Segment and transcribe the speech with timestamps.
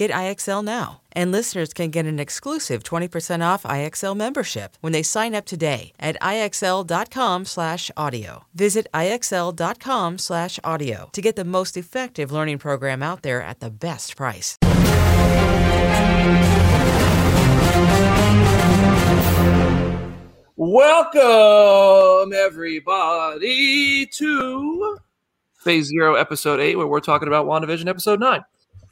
[0.00, 1.02] Get IXL now.
[1.12, 5.92] And listeners can get an exclusive 20% off IXL membership when they sign up today
[6.00, 8.44] at IXL.com/audio.
[8.54, 14.56] Visit IXL.com/audio to get the most effective learning program out there at the best price.
[20.56, 24.96] Welcome, everybody, to
[25.62, 28.42] Phase Zero, Episode 8, where we're talking about WandaVision, Episode 9.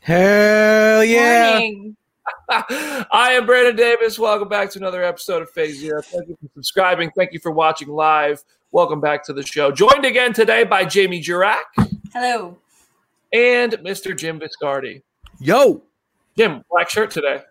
[0.00, 1.50] Hell yeah.
[1.58, 1.96] Morning.
[2.50, 4.18] I am Brandon Davis.
[4.18, 6.00] Welcome back to another episode of Phase Zero.
[6.02, 7.10] Thank you for subscribing.
[7.16, 8.42] Thank you for watching live.
[8.70, 9.70] Welcome back to the show.
[9.70, 11.62] Joined again today by Jamie Jirak
[12.12, 12.56] Hello.
[13.32, 14.16] and Mr.
[14.16, 15.02] Jim Viscardi.
[15.40, 15.82] Yo.
[16.36, 17.42] Jim, black shirt today.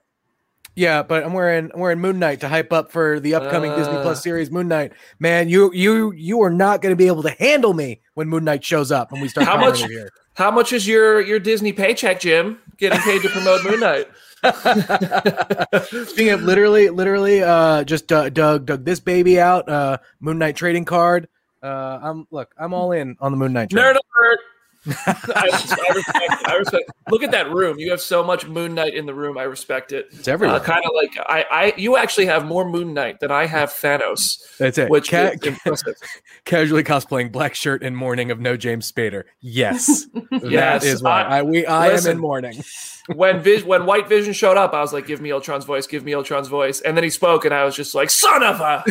[0.76, 3.96] Yeah, but I'm wearing I'm wearing Moon Knight to hype up for the upcoming Disney
[3.96, 4.04] Uh.
[4.04, 4.94] Plus series Moon Knight.
[5.20, 8.44] Man, you you you are not going to be able to handle me when Moon
[8.44, 10.10] Knight shows up and we start How much- it here.
[10.38, 12.60] How much is your your Disney paycheck, Jim?
[12.78, 14.08] Getting paid to promote Moon Knight.
[16.10, 19.68] Speaking of literally, literally, uh, just uh, dug dug this baby out.
[19.68, 21.28] Uh, Moon Knight trading card.
[21.64, 23.72] Uh, I'm look, I'm all in on the Moon Knight.
[23.72, 23.84] train.
[23.84, 24.40] Nerd alert.
[24.88, 26.48] I, I respect it.
[26.48, 26.92] I respect.
[27.10, 27.80] Look at that room.
[27.80, 29.38] You have so much Moon Knight in the room.
[29.38, 30.08] I respect it.
[30.12, 30.56] It's everywhere.
[30.58, 33.70] Uh, kind of like I, I, you actually have more Moon Knight than I have
[33.72, 34.90] Thanos, That's it.
[34.90, 35.96] which Ca- is impressive.
[36.46, 39.24] casually cosplaying black shirt and mourning of no James Spader.
[39.42, 42.64] Yes, Yes, that is why I- I, we I am in mourning.
[43.16, 45.88] when Vis- when White Vision showed up, I was like, "Give me Ultron's voice.
[45.88, 48.60] Give me Ultron's voice." And then he spoke, and I was just like, "Son of
[48.62, 48.84] a."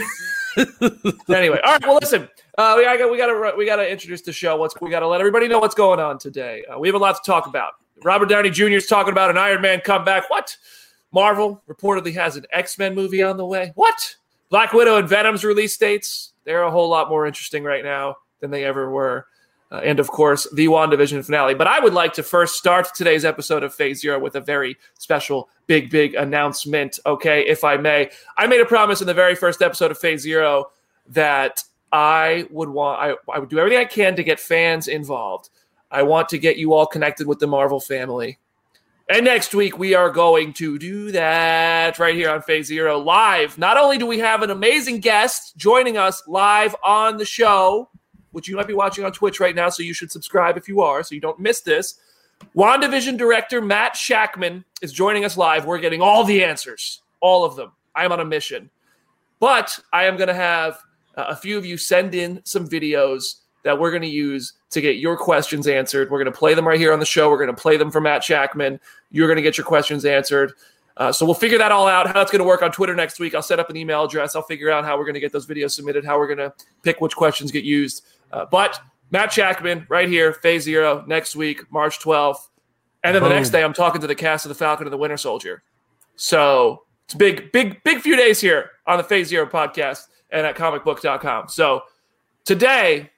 [1.28, 1.82] anyway, all right.
[1.82, 4.56] Well, listen, uh, we got we got to we got to introduce the show.
[4.56, 6.64] What's we got to let everybody know what's going on today.
[6.64, 7.74] Uh, we have a lot to talk about.
[8.02, 8.64] Robert Downey Jr.
[8.64, 10.30] is talking about an Iron Man comeback.
[10.30, 10.56] What?
[11.12, 13.72] Marvel reportedly has an X Men movie on the way.
[13.74, 14.16] What?
[14.48, 16.32] Black Widow and Venom's release dates.
[16.44, 19.26] They're a whole lot more interesting right now than they ever were.
[19.70, 21.54] Uh, and of course, the WandaVision finale.
[21.54, 24.76] But I would like to first start today's episode of Phase Zero with a very
[24.94, 26.98] special, big, big announcement.
[27.04, 28.10] Okay, if I may.
[28.38, 30.70] I made a promise in the very first episode of Phase Zero
[31.08, 35.50] that I would want, I, I would do everything I can to get fans involved.
[35.90, 38.38] I want to get you all connected with the Marvel family.
[39.08, 43.56] And next week, we are going to do that right here on Phase Zero live.
[43.56, 47.88] Not only do we have an amazing guest joining us live on the show,
[48.36, 50.82] which you might be watching on Twitch right now, so you should subscribe if you
[50.82, 51.98] are, so you don't miss this.
[52.54, 55.64] WandaVision director Matt Shakman is joining us live.
[55.64, 57.72] We're getting all the answers, all of them.
[57.94, 58.68] I am on a mission.
[59.40, 60.74] But I am going to have
[61.16, 64.82] uh, a few of you send in some videos that we're going to use to
[64.82, 66.10] get your questions answered.
[66.10, 67.30] We're going to play them right here on the show.
[67.30, 68.78] We're going to play them for Matt Shakman.
[69.12, 70.52] You're going to get your questions answered.
[70.98, 73.18] Uh, so we'll figure that all out, how it's going to work on Twitter next
[73.18, 73.34] week.
[73.34, 74.34] I'll set up an email address.
[74.34, 76.54] I'll figure out how we're going to get those videos submitted, how we're going to
[76.82, 78.04] pick which questions get used.
[78.32, 78.78] Uh, but
[79.10, 82.38] Matt Shakman right here, Phase Zero, next week, March 12th.
[83.04, 84.96] And then the next day, I'm talking to the cast of The Falcon and the
[84.96, 85.62] Winter Soldier.
[86.16, 90.44] So it's a big, big, big few days here on the Phase Zero podcast and
[90.44, 91.48] at comicbook.com.
[91.48, 91.82] So
[92.44, 93.10] today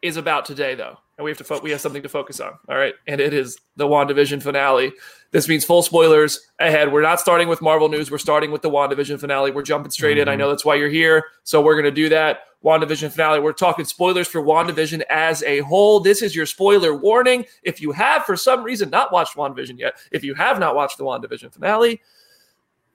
[0.00, 0.98] is about today, though.
[1.18, 2.52] And we have to fo- we have something to focus on.
[2.68, 2.94] All right.
[3.08, 4.92] And it is the WandaVision finale.
[5.32, 6.92] This means full spoilers ahead.
[6.92, 8.08] We're not starting with Marvel news.
[8.08, 9.50] We're starting with the WandaVision finale.
[9.50, 10.28] We're jumping straight in.
[10.28, 10.38] I mm-hmm.
[10.38, 11.24] know that's why you're here.
[11.42, 12.42] So we're going to do that.
[12.64, 13.40] WandaVision finale.
[13.40, 15.98] We're talking spoilers for WandaVision as a whole.
[15.98, 17.46] This is your spoiler warning.
[17.64, 20.98] If you have, for some reason, not watched WandaVision yet, if you have not watched
[20.98, 22.00] the WandaVision finale,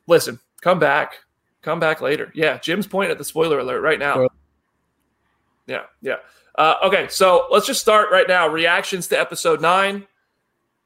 [0.08, 1.16] listen, come back.
[1.62, 2.32] Come back later.
[2.34, 4.28] Yeah, Jim's pointing at the spoiler alert right now.
[5.66, 6.18] Yeah, yeah.
[6.56, 8.48] Uh, okay, so let's just start right now.
[8.48, 10.06] Reactions to episode nine.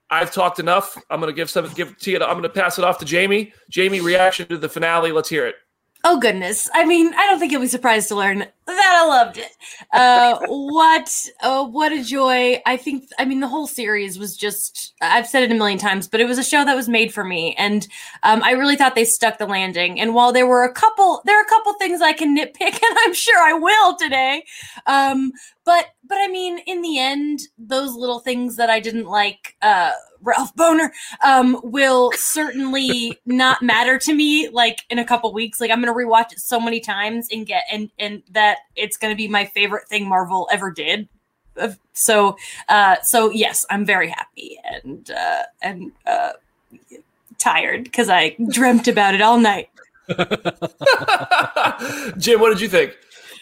[0.09, 0.97] I've talked enough.
[1.09, 2.23] I'm gonna give some give to you.
[2.23, 3.53] I'm gonna pass it off to Jamie.
[3.69, 5.11] Jamie, reaction to the finale.
[5.11, 5.55] Let's hear it.
[6.03, 6.69] Oh goodness!
[6.73, 9.51] I mean, I don't think you'll be surprised to learn that I loved it.
[9.91, 11.29] Uh, what?
[11.41, 12.61] Uh, what a joy!
[12.65, 13.09] I think.
[13.17, 14.93] I mean, the whole series was just.
[15.01, 17.23] I've said it a million times, but it was a show that was made for
[17.23, 17.87] me, and
[18.23, 19.99] um, I really thought they stuck the landing.
[19.99, 22.97] And while there were a couple, there are a couple things I can nitpick, and
[23.05, 24.43] I'm sure I will today.
[24.85, 25.31] Um,
[25.65, 29.91] but but I mean, in the end, those little things that I didn't like uh,
[30.21, 30.89] Ralph Bohner
[31.23, 34.49] um, will certainly not matter to me.
[34.49, 37.63] Like in a couple weeks, like I'm gonna rewatch it so many times and get
[37.71, 41.07] and and that it's gonna be my favorite thing Marvel ever did.
[41.93, 42.37] So,
[42.69, 46.33] uh, so yes, I'm very happy and uh, and uh,
[47.37, 49.69] tired because I dreamt about it all night.
[52.17, 52.95] Jim, what did you think?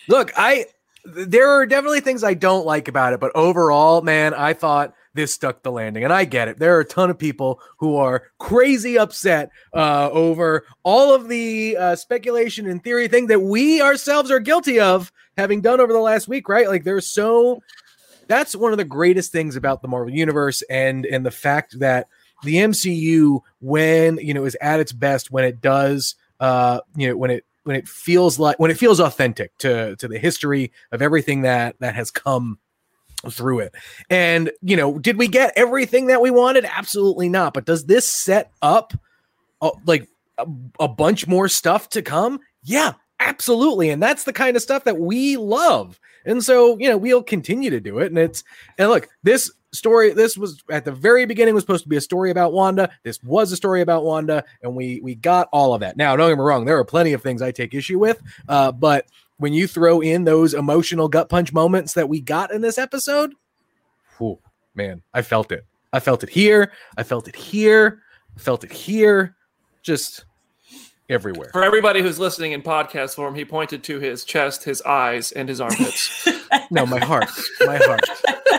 [0.08, 0.66] Look, I
[1.06, 5.34] there are definitely things I don't like about it, but overall, man, I thought this
[5.34, 6.60] stuck the landing, and I get it.
[6.60, 11.78] There are a ton of people who are crazy upset uh, over all of the
[11.78, 16.00] uh, speculation and theory thing that we ourselves are guilty of having done over the
[16.00, 16.68] last week, right?
[16.68, 17.62] Like, there's so
[18.28, 22.08] that's one of the greatest things about the Marvel universe, and and the fact that
[22.44, 27.18] the MCU, when you know, is at its best, when it does, uh, you know,
[27.18, 31.02] when it when it feels like when it feels authentic to to the history of
[31.02, 32.60] everything that that has come
[33.32, 33.76] through it.
[34.10, 36.66] And you know, did we get everything that we wanted?
[36.66, 37.54] Absolutely not.
[37.54, 38.94] But does this set up
[39.62, 40.08] uh, like
[40.38, 40.48] a,
[40.80, 42.40] a bunch more stuff to come?
[42.64, 43.90] Yeah, absolutely.
[43.90, 46.00] And that's the kind of stuff that we love.
[46.26, 48.08] And so, you know, we'll continue to do it.
[48.08, 48.44] And it's
[48.78, 52.02] and look, this story this was at the very beginning was supposed to be a
[52.02, 52.90] story about Wanda.
[53.04, 55.98] This was a story about Wanda, and we we got all of that.
[55.98, 58.72] Now, don't get me wrong, there are plenty of things I take issue with, uh,
[58.72, 59.06] but
[59.38, 63.34] when you throw in those emotional gut punch moments that we got in this episode,
[64.74, 65.66] man, I felt it.
[65.94, 66.72] I felt it here.
[66.98, 68.02] I felt it here.
[68.36, 69.36] I felt it here.
[69.82, 70.26] Just
[71.10, 71.50] everywhere.
[71.52, 75.50] For everybody who's listening in podcast form, he pointed to his chest, his eyes, and
[75.50, 76.28] his armpits.
[76.72, 77.30] No, my heart.
[77.62, 78.00] My heart.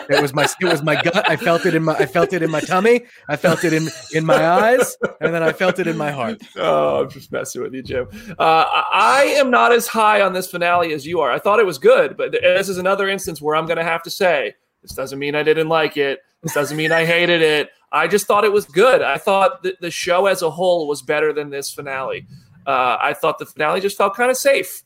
[0.09, 1.29] It was my it was my gut.
[1.29, 3.05] I felt it in my I felt it in my tummy.
[3.27, 6.41] I felt it in in my eyes, and then I felt it in my heart.
[6.55, 8.07] oh, I'm just messing with you, Jim.
[8.39, 11.31] Uh, I am not as high on this finale as you are.
[11.31, 14.03] I thought it was good, but this is another instance where I'm going to have
[14.03, 16.19] to say this doesn't mean I didn't like it.
[16.43, 17.69] This doesn't mean I hated it.
[17.91, 19.01] I just thought it was good.
[19.01, 22.27] I thought the, the show as a whole was better than this finale.
[22.65, 24.83] Uh, I thought the finale just felt kind of safe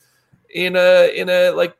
[0.53, 1.75] in a in a like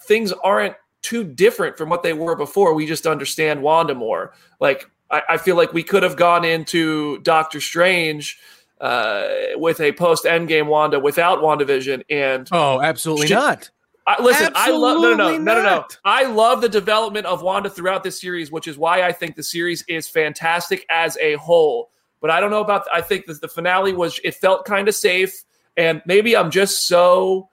[0.00, 2.72] things aren't too different from what they were before.
[2.74, 4.32] We just understand Wanda more.
[4.60, 8.38] Like I, I feel like we could have gone into Doctor Strange
[8.80, 13.36] uh, with a post Endgame Wanda without WandaVision, and Oh, absolutely Shit.
[13.36, 13.70] not.
[14.06, 15.84] I, listen, I love no, no, no, no, no, no.
[16.04, 19.42] I love the development of Wanda throughout this series, which is why I think the
[19.42, 21.90] series is fantastic as a whole.
[22.20, 22.86] But I don't know about.
[22.92, 24.20] I think that the finale was.
[24.22, 25.44] It felt kind of safe,
[25.76, 27.48] and maybe I'm just so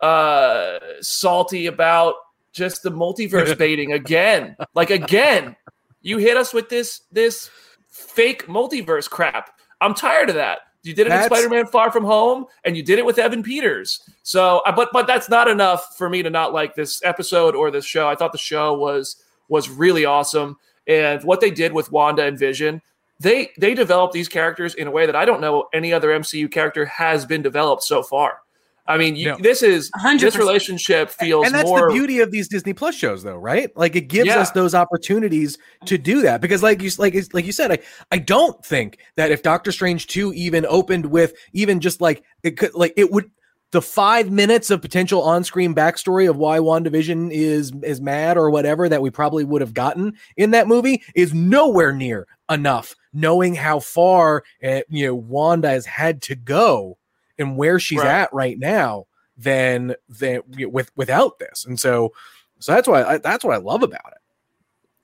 [0.00, 2.14] uh salty about
[2.52, 4.56] just the multiverse baiting again.
[4.74, 5.56] Like again,
[6.00, 7.50] you hit us with this this
[7.88, 9.50] fake multiverse crap.
[9.80, 10.60] I'm tired of that.
[10.82, 13.42] You did it That's- in Spider-Man Far From Home, and you did it with Evan
[13.42, 14.02] Peters.
[14.22, 17.84] So, but but that's not enough for me to not like this episode or this
[17.84, 18.08] show.
[18.08, 19.16] I thought the show was
[19.48, 20.56] was really awesome,
[20.86, 22.82] and what they did with Wanda and Vision,
[23.20, 26.50] they they developed these characters in a way that I don't know any other MCU
[26.50, 28.41] character has been developed so far.
[28.86, 29.36] I mean, you, No.
[29.38, 30.20] this is 100%.
[30.20, 31.88] this relationship feels and that's more.
[31.88, 33.70] the beauty of these Disney Plus shows, though, right?
[33.76, 34.40] Like it gives Yeah.
[34.40, 35.56] us those opportunities
[35.86, 37.78] to do that because, like you like like you said, I
[38.10, 42.56] I don't think that if Doctor Strange two even opened with even just like it
[42.58, 43.30] could like it would
[43.70, 48.88] the five minutes of potential on-screen backstory of why WandaVision is is mad or whatever
[48.88, 53.78] that we probably would have gotten in that movie is nowhere near enough knowing how
[53.78, 56.98] far uh, you know Wanda has had to go
[57.38, 58.08] and where she's Right.
[58.08, 62.12] at right now than than with without this and so
[62.58, 64.18] so that's why I, that's what I love about it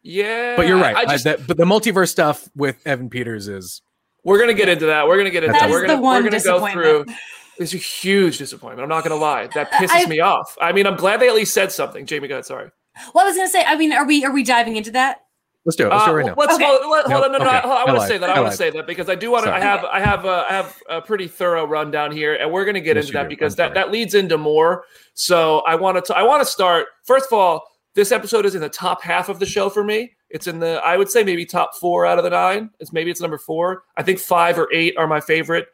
[0.02, 3.48] yeah, but you're right I I- just, that, but the multiverse stuff with Evan Peters
[3.48, 3.82] is
[4.24, 5.06] we're gonna get into that.
[5.06, 5.70] We're gonna get into That that.
[5.70, 7.04] is We're gonna the one we're gonna go through.
[7.04, 7.18] disappointment.
[7.58, 8.82] It's a huge disappointment.
[8.82, 9.48] I'm not gonna lie.
[9.48, 10.56] That pisses I- me off.
[10.60, 12.06] I mean, I'm glad they at least said something.
[12.06, 12.46] Jamie, go ahead.
[12.46, 12.70] Sorry.
[13.14, 13.64] Well, I was gonna say.
[13.64, 15.18] I mean, are we are we diving into that?
[15.64, 16.64] Let's do it let's do it Uh, right now Let's Okay.
[16.64, 17.32] hold, let, hold No, on.
[17.32, 17.56] No, no, okay.
[17.56, 18.30] I, I I want to say that.
[18.30, 19.52] I I want to say that because I do want to.
[19.52, 19.84] I have.
[19.84, 20.24] I have.
[20.26, 23.14] Uh, I have a pretty thorough rundown here, and we're going to get Yes, into
[23.14, 23.28] that do.
[23.28, 23.86] because I'm that sorry.
[23.86, 24.84] that leads into more.
[25.14, 26.16] So I want to.
[26.16, 27.64] I want to start first of all.
[27.94, 30.12] This episode is in the top half of the show for me.
[30.30, 30.80] It's in the.
[30.84, 32.70] I would say maybe top four out of the nine.
[32.78, 33.82] It's maybe it's number four.
[33.96, 35.66] I think five or eight are my favorite.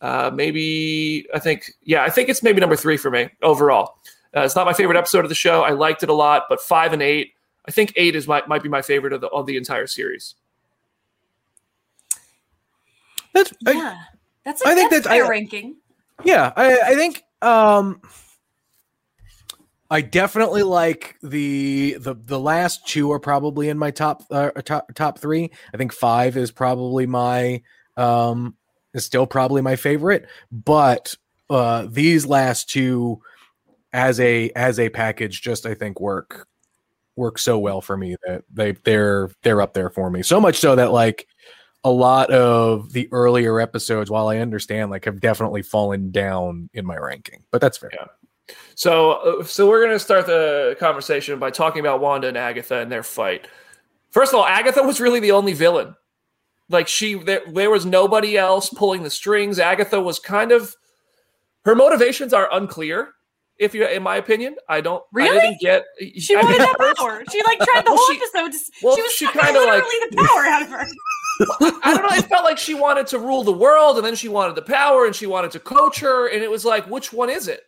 [0.00, 2.02] Uh, maybe I think yeah.
[2.04, 3.96] I think it's maybe number three for me overall.
[4.36, 5.62] Uh, it's not my favorite episode of the show.
[5.62, 7.32] I liked it a lot, but five and eight.
[7.68, 10.34] I think eight is my, might be my favorite of the of the entire series.
[13.32, 13.96] that's I- Yeah,
[14.44, 14.62] that's.
[14.62, 15.76] A, I think that's that's- I- ranking.
[16.24, 18.00] yeah I, I think um
[19.90, 24.86] i definitely like the the the last two are probably in my top uh, top
[24.94, 27.60] top three i think five is probably my
[27.98, 28.56] um
[28.94, 31.14] is still probably my favorite but
[31.50, 33.20] uh these last two
[33.92, 36.48] as a as a package just i think work
[37.16, 40.22] work so well for me that they they're they're up there for me.
[40.22, 41.26] So much so that like
[41.84, 46.84] a lot of the earlier episodes, while I understand, like have definitely fallen down in
[46.84, 47.44] my ranking.
[47.50, 47.90] But that's fair.
[47.92, 48.06] Yeah.
[48.74, 52.90] So, uh, so we're gonna start the conversation by talking about Wanda and Agatha and
[52.90, 53.48] their fight.
[54.10, 55.94] First of all, Agatha was really the only villain.
[56.68, 59.58] Like she, there, there was nobody else pulling the strings.
[59.58, 60.74] Agatha was kind of
[61.64, 63.12] her motivations are unclear.
[63.58, 65.84] If you, in my opinion, I don't really I didn't get.
[66.18, 67.22] She I wanted mean, that power.
[67.32, 68.52] She like tried the Well, whole she- episode.
[68.52, 70.86] to- well, she was she kinda, like- the power out of her.
[71.84, 72.16] I don't know.
[72.16, 75.04] It felt like she wanted to rule the world, and then she wanted the power,
[75.06, 77.62] and she wanted to coach her, and it was like, which one is it?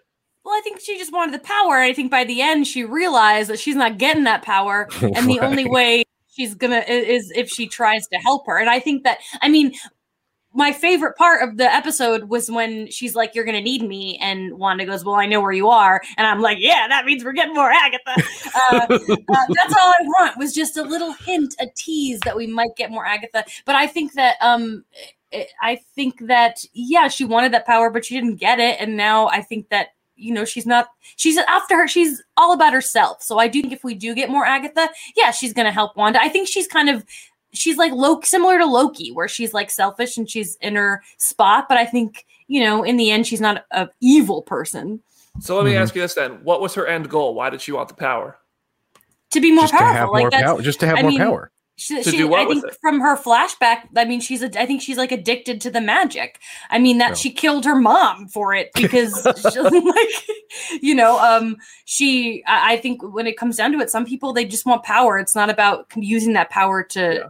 [0.44, 1.76] Well, I think she just wanted the power.
[1.76, 5.40] I think by the end she realized that she's not getting that power, and the
[5.40, 8.58] only way she's gonna is if she tries to help her.
[8.58, 9.74] And I think that I mean,
[10.58, 14.58] my favorite part of the episode was when she's like, "You're gonna need me," and
[14.58, 17.32] Wanda goes, "Well, I know where you are," and I'm like, "Yeah, that means we're
[17.32, 18.14] getting more Agatha."
[18.70, 22.46] Uh, uh, that's all I want was just a little hint, a tease that we
[22.46, 23.44] might get more Agatha.
[23.64, 24.84] But I think that um.
[25.32, 28.96] I- I think that yeah, she wanted that power, but she didn't get it, and
[28.96, 33.22] now I think that you know she's not she's after her she's all about herself
[33.22, 36.20] so i do think if we do get more agatha yeah she's gonna help wanda
[36.20, 37.04] i think she's kind of
[37.52, 41.66] she's like loki similar to loki where she's like selfish and she's in her spot
[41.68, 45.00] but i think you know in the end she's not a evil person
[45.40, 45.80] So let me Mhm.
[45.82, 47.34] ask you this then: What was her end goal?
[47.34, 48.38] Why did she want the power?
[49.30, 50.62] to be more just to powerful have like more that's power.
[50.62, 51.50] Just to have I more mean, power.
[51.76, 52.76] she, To she- do what I think it?
[52.80, 56.40] from her flashback, I mean, she's a, I think she's like addicted to the magic.
[56.70, 57.14] I mean, that Yeah.
[57.14, 59.12] she killed her mom for it because,
[59.52, 62.42] she, like, you know, um, she.
[62.48, 65.18] I, I think when it comes down to it, some people they just want power.
[65.18, 67.28] It's not about using that power to Yeah.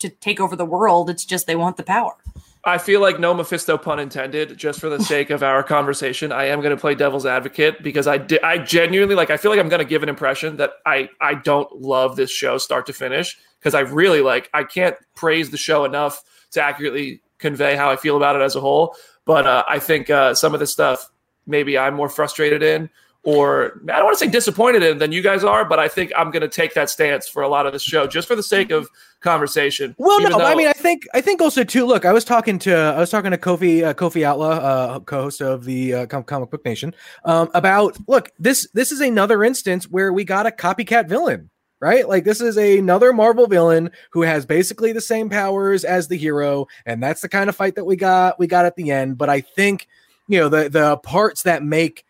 [0.00, 1.08] To take over the world.
[1.08, 2.16] It's just they want the power.
[2.64, 4.56] I feel like no Mephisto pun intended.
[4.56, 8.06] Just for the sake of our conversation, I am going to play devil's advocate because
[8.06, 9.30] I di- I genuinely like.
[9.30, 12.30] I feel like I'm going to give an impression that I I don't love this
[12.30, 14.50] show start to finish because I really like.
[14.52, 18.56] I can't praise the show enough to accurately convey how I feel about it as
[18.56, 18.94] a whole.
[19.24, 21.10] But uh, I think uh, some of the stuff
[21.46, 22.90] maybe I'm more frustrated in,
[23.22, 26.12] or I don't want to say disappointed in than you guys are, but I think
[26.16, 28.42] I'm going to take that stance for a lot of this show just for the
[28.42, 28.88] sake of
[29.20, 29.94] conversation.
[29.98, 31.86] Well, no, I mean, I think I think also too.
[31.86, 35.40] Look, I was talking to I was talking to Kofi uh, Kofi Outlaw, uh, co-host
[35.40, 39.88] of the uh, Com- Comic Book Nation, um, about look this this is another instance
[39.88, 41.50] where we got a copycat villain,
[41.80, 42.08] right?
[42.08, 46.66] Like this is another Marvel villain who has basically the same powers as the hero,
[46.86, 49.18] and that's the kind of fight that we got we got at the end.
[49.18, 49.86] But I think
[50.28, 52.04] you know the the parts that make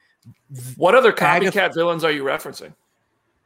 [0.77, 2.75] what other Agatha- copycat villains are you referencing?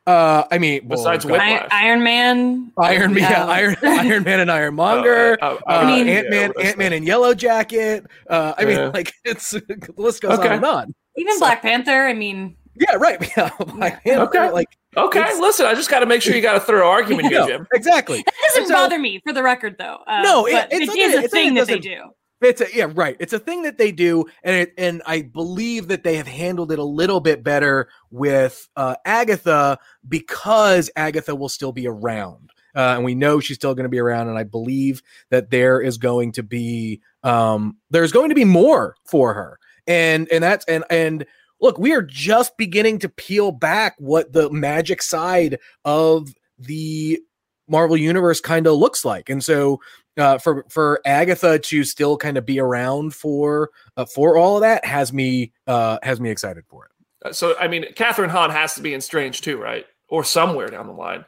[0.07, 1.69] Uh, I mean, Besides we've Whiplash.
[1.71, 5.39] I, Iron Man, Iron Man, yeah, Iron Iron Man, and Ironmonger.
[5.41, 8.07] Oh, uh, uh, I mean- Ant Man, yeah, Ant Man and Yellow Jacket.
[8.29, 8.69] Uh, I Yeah.
[8.85, 10.49] mean, like it's the list goes Okay.
[10.49, 10.95] on and on.
[11.17, 12.07] even So- Black Panther.
[12.07, 13.19] I mean, Yeah, right.
[13.37, 14.19] Yeah, Black Yeah.
[14.19, 14.51] Panther, Okay.
[14.53, 17.45] like Okay, listen, I just got to make sure you got a thorough argument here,
[17.47, 17.67] Jim.
[17.75, 18.19] exactly.
[18.25, 19.99] that doesn't So- bother me for the record, though.
[20.07, 22.03] Uh, No, it- but it's it something- a it's something thing that that they do.
[22.45, 23.17] It's a, yeah, right.
[23.21, 26.73] It's a thing that they do, and it, and I believe that they have handled
[26.73, 32.95] it a little bit better with uh, Agatha because Agatha will still be around, uh,
[32.97, 34.29] and we know she's still going to be around.
[34.29, 38.97] And I believe that there is going to be um, there's going to be more
[39.07, 41.25] for her, and and that's and and
[41.61, 47.19] look, we are just beginning to peel back what the magic side of the
[47.67, 49.81] Marvel universe kind of looks like, and so
[50.19, 54.63] uh, for for Agatha to still kind of be around for uh, for all of
[54.63, 56.91] that has me uh, has me excited for it.
[57.29, 59.87] Uh, So, I mean, Kathryn Hahn has to be in Strange too, right?
[60.09, 61.25] Or somewhere down the line,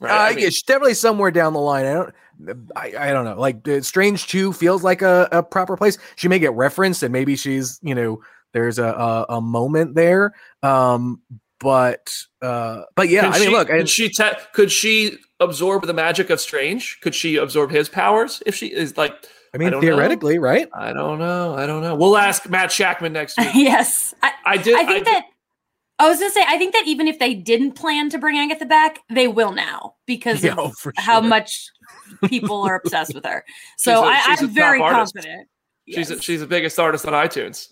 [0.00, 0.10] right?
[0.10, 1.86] Uh, I mean, yeah, she's definitely somewhere down the line.
[1.86, 2.14] I don't.
[2.74, 3.38] I, I don't know.
[3.38, 5.98] Like Strange Two feels like a, a proper place.
[6.16, 8.20] She may get referenced, and maybe she's you know
[8.52, 10.32] there's a a, a moment there.
[10.62, 11.20] Um,
[11.62, 15.16] but uh, but yeah, could I mean, she- look, could and, she te- could she
[15.40, 16.98] absorb the magic of Strange?
[17.00, 19.14] Could she absorb his powers if she is like?
[19.54, 19.86] I mean, don't know.
[19.86, 20.68] theoretically, right?
[20.74, 21.54] I don't know.
[21.54, 21.94] I don't know.
[21.94, 23.48] We'll ask Matt Shakman next week.
[23.54, 24.74] yes, I, I did.
[24.74, 25.24] I think did- that
[25.98, 28.64] I was gonna say I think that even if they didn't plan to bring Agatha
[28.66, 31.68] back, they will now because Yeah, of for how much
[32.26, 33.44] people are obsessed with her.
[33.78, 35.14] So a- I, she's a I'm very artist.
[35.14, 35.48] confident.
[35.88, 36.22] She's Yes.
[36.22, 37.66] she's the biggest artist on iTunes.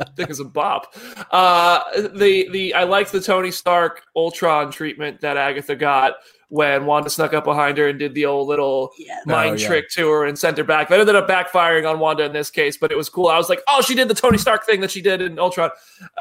[0.00, 0.94] I think it's a bop.
[1.30, 1.80] Uh,
[2.14, 6.14] the the I liked the Tony Stark Ultron treatment that Agatha got
[6.50, 9.26] when Wanda snuck up behind her and did the old little Yes.
[9.26, 9.66] mind Oh, yeah.
[9.66, 10.88] trick to her and sent her back.
[10.88, 13.26] That ended up backfiring on Wanda in this case, but it was cool.
[13.26, 15.70] I was like, oh, she did the Tony Stark thing that she did in Ultron.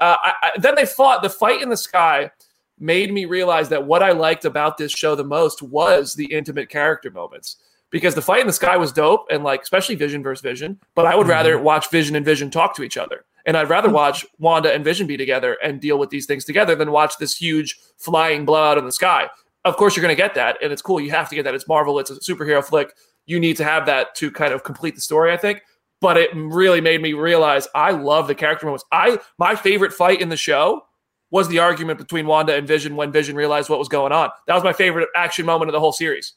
[0.02, 1.22] Uh, I, I, then they fought.
[1.22, 2.32] The fight in the sky
[2.80, 6.70] made me realize that what I liked about this show the most was the intimate
[6.70, 7.56] character moments.
[7.90, 11.06] Because the fight in the sky was dope, and like especially Vision versus Vision, but
[11.06, 11.30] I would Mhm.
[11.30, 13.96] rather watch Vision and Vision talk to each other And I'd rather hmm.
[13.96, 17.36] watch Wanda and Vision be together and deal with these things together than watch this
[17.36, 19.28] huge flying blowout in the sky.
[19.66, 21.00] Of course, you're going to get that, and it's cool.
[21.00, 21.56] You have to get that.
[21.56, 21.98] It's Marvel.
[21.98, 22.94] It's a superhero flick.
[23.26, 25.34] You need to have that to kind of complete the story.
[25.34, 25.64] I think
[26.00, 28.86] but it really made me realize I love the character moments.
[28.92, 30.84] I my favorite fight in the show
[31.30, 34.30] was the argument between Wanda and Vision when Vision realized what was going on.
[34.48, 36.34] That was my favorite action moment of the whole series.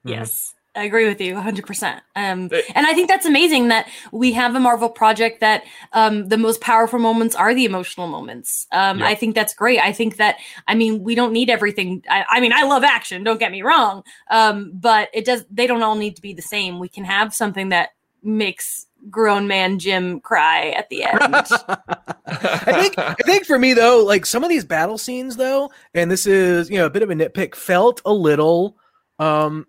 [0.00, 0.08] Mm-hmm.
[0.10, 0.54] Yes.
[0.74, 2.00] I agree with you 100%.
[2.16, 6.38] Um, and I think that's amazing that we have a Marvel project that um, the
[6.38, 8.66] most powerful moments are the emotional moments.
[8.72, 9.06] Um, yeah.
[9.06, 9.80] I think that's great.
[9.80, 10.36] I think that,
[10.66, 12.02] I mean, we don't need everything.
[12.08, 14.02] I, I mean, I love action, don't get me wrong.
[14.30, 16.78] Um, but it does, they don't all need to be the same.
[16.78, 17.90] We can have something that
[18.22, 21.18] makes grown man Jim cry at the end.
[22.26, 26.10] I think I think for me though, like some of these battle scenes though, and
[26.10, 28.76] this is you know a bit of a nitpick, felt a little.
[29.18, 29.66] um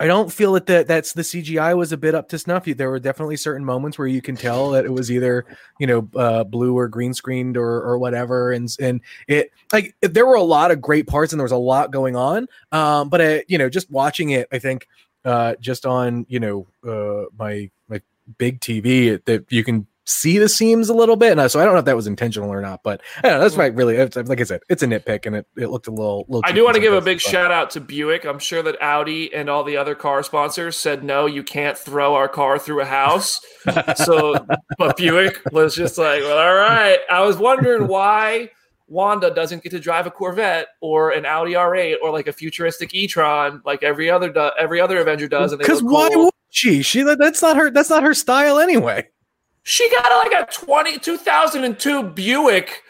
[0.00, 2.64] I don't feel that the, that's the CGI was a bit up to snuff.
[2.64, 5.44] There were definitely certain moments where you can tell that it was either
[5.80, 10.26] you know uh, blue or green screened or or whatever, and and it like there
[10.26, 12.46] were a lot of great parts and there was a lot going on.
[12.70, 14.86] Um, but uh, you know, just watching it, I think
[15.24, 18.00] uh, just on you know uh, my my
[18.38, 21.38] big TV that you can see the seams a little bit.
[21.38, 23.56] And so I don't know if that was intentional or not, but I know, that's
[23.56, 23.74] right.
[23.74, 26.24] Really, like I said, it's a nitpick, and it, it looked a little.
[26.28, 27.22] little I do want to give a big but.
[27.30, 28.24] shout out to Buick.
[28.24, 32.14] I'm sure that Audi and all the other car sponsors said no, you can't throw
[32.14, 33.40] our car through a house.
[33.96, 34.34] so,
[34.78, 36.98] but Buick was just like, well, all right.
[37.10, 38.50] I was wondering why.
[38.90, 42.94] Wanda doesn't get to drive a Corvette or an Audi R8 or like a futuristic
[42.94, 45.54] e-tron like every other do- every other Avenger does.
[45.54, 46.80] Because why would she?
[46.80, 47.70] She that's not her.
[47.70, 49.06] That's not her style anyway.
[49.68, 52.82] She got like a 20, 2002 Buick.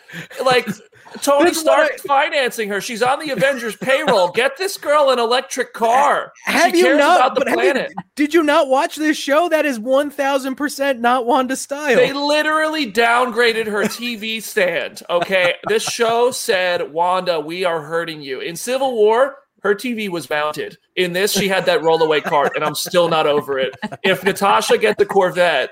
[0.44, 0.68] Like
[1.22, 2.80] Tony Stark I, financing her.
[2.80, 4.30] She's on the Avengers payroll.
[4.30, 6.32] Get this girl an electric car.
[6.44, 7.34] Have she you not?
[7.34, 9.48] But you, did you not watch this show?
[9.48, 11.96] That is one thousand percent not Wanda style.
[11.96, 15.02] They literally downgraded her TV stand.
[15.10, 20.30] Okay, this show said, "Wanda, we are hurting you." In Civil War, her TV was
[20.30, 20.78] mounted.
[20.94, 23.74] In this, she had that rollaway cart, and I'm still not over it.
[24.04, 25.70] If Natasha get the Corvette,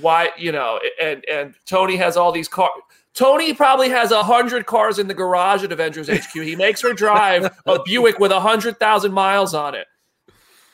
[0.00, 0.80] why you know?
[1.00, 2.70] And and Tony has all these cars.
[3.14, 6.32] Tony probably has a hundred cars in the garage at Avengers HQ.
[6.32, 9.86] He makes her drive a Buick with a hundred thousand miles on it,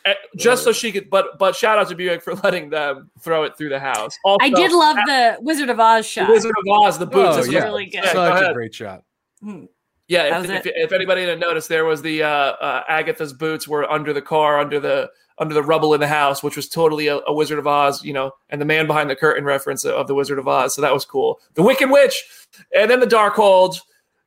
[0.04, 1.10] eh, just so she could.
[1.10, 4.16] But but shout out to Buick for letting them throw it through the house.
[4.24, 6.30] Also, I did love the Wizard of Oz shot.
[6.30, 7.38] Wizard of Oz, the boots.
[7.38, 7.64] Oh, yeah.
[7.64, 8.04] really good.
[8.04, 9.02] Yeah, Such a great shot.
[9.42, 9.64] Hmm.
[10.06, 13.90] Yeah, if, if, if, anybody didn't notice, there was the uh, uh, Agatha's boots were
[13.92, 17.18] under the car, under the under the rubble in the house, which was totally a,
[17.26, 20.14] a, Wizard of Oz, you know, and the man behind the curtain reference of the
[20.14, 20.74] Wizard of Oz.
[20.74, 21.40] So that was cool.
[21.54, 22.24] The Wicked Witch,
[22.76, 23.80] and then the Darkhold.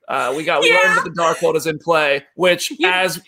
[0.07, 0.77] Uh, we got we yeah.
[0.77, 3.01] learned that the Darkhold is in play, which yeah.
[3.01, 3.21] as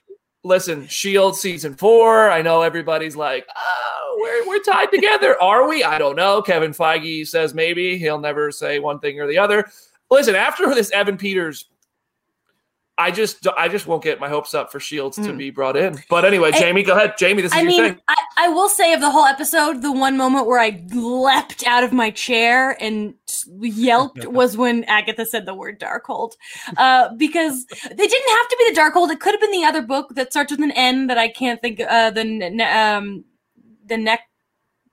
[0.43, 2.29] listen, Shield season four.
[2.29, 5.35] I know everybody's like, oh, we're we're tied together.
[5.41, 5.83] Are we?
[5.83, 6.41] I don't know.
[6.41, 7.97] Kevin Feige says maybe.
[7.97, 9.69] He'll never say one thing or the other.
[10.09, 11.65] Listen, after this Evan Peters
[12.97, 15.23] I just I just won't get my hopes up for Shields mm.
[15.23, 15.37] to hmm.
[15.37, 15.97] be brought in.
[16.09, 17.15] But anyway, Jamie, go ahead.
[17.17, 18.01] Jamie, this is I your mean, thing.
[18.07, 21.83] I, I will say of the whole episode, the one moment where I leapt out
[21.83, 23.15] of my chair and
[23.59, 26.33] yelped was when Agatha said the word Darkhold.
[26.77, 29.09] Uh, because they didn't have to be the Darkhold.
[29.09, 31.61] It could have been the other book that starts with an N that I can't
[31.61, 32.21] think uh the
[32.61, 33.25] um
[33.87, 34.21] the neck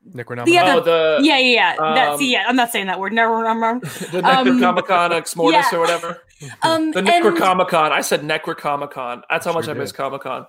[0.08, 0.44] Necronomicon.
[0.46, 1.82] The other, oh, the, yeah, yeah, yeah.
[1.82, 2.44] Um, That's yeah.
[2.48, 3.12] I'm not saying that word.
[3.12, 3.80] No, I'm wrong.
[3.80, 5.78] the Necronomicon um, Mortis yeah.
[5.78, 6.22] or whatever.
[6.62, 7.90] Um, the Necrocomicon.
[7.90, 9.22] I said Necrocomicon.
[9.28, 9.76] That's how sure much did.
[9.76, 10.46] I miss Comic Con.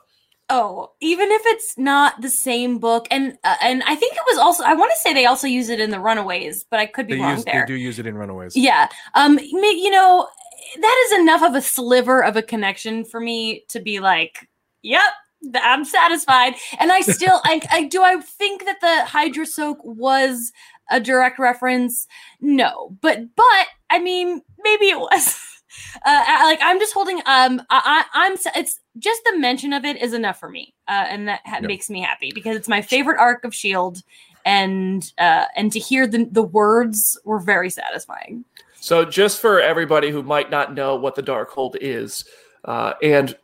[0.49, 4.37] Oh, even if it's not the same book, and uh, and I think it was
[4.37, 7.07] also I want to say they also use it in the Runaways, but I could
[7.07, 7.65] be they wrong use, there.
[7.65, 8.57] They do use it in Runaways.
[8.57, 8.89] Yeah.
[9.15, 9.39] Um.
[9.39, 10.27] You know,
[10.79, 14.49] that is enough of a sliver of a connection for me to be like,
[14.81, 15.13] yep,
[15.55, 16.55] I'm satisfied.
[16.79, 18.03] And I still, I, I do.
[18.03, 20.51] I think that the Hydra soak was
[20.89, 22.07] a direct reference.
[22.39, 25.47] No, but but I mean, maybe it was.
[26.03, 27.17] Uh, like I'm just holding.
[27.25, 31.05] Um, I, I am It's just the mention of it is enough for me, uh,
[31.07, 31.63] and that ha- yep.
[31.63, 34.01] makes me happy because it's my favorite arc of Shield,
[34.45, 38.45] and uh, and to hear the the words were very satisfying.
[38.79, 42.25] So, just for everybody who might not know what the Darkhold is,
[42.65, 43.37] uh, and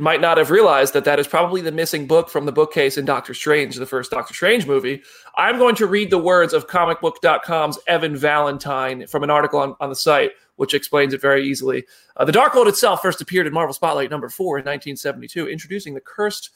[0.00, 3.04] might not have realized that that is probably the missing book from the bookcase in
[3.04, 5.02] Doctor Strange, the first Doctor Strange movie.
[5.36, 9.90] I'm going to read the words of comicbook.com's Evan Valentine from an article on, on
[9.90, 11.86] the site, which explains it very easily.
[12.18, 16.02] Uh, the Darkhold itself first appeared in Marvel Spotlight number four in 1972, introducing the
[16.02, 16.50] cursed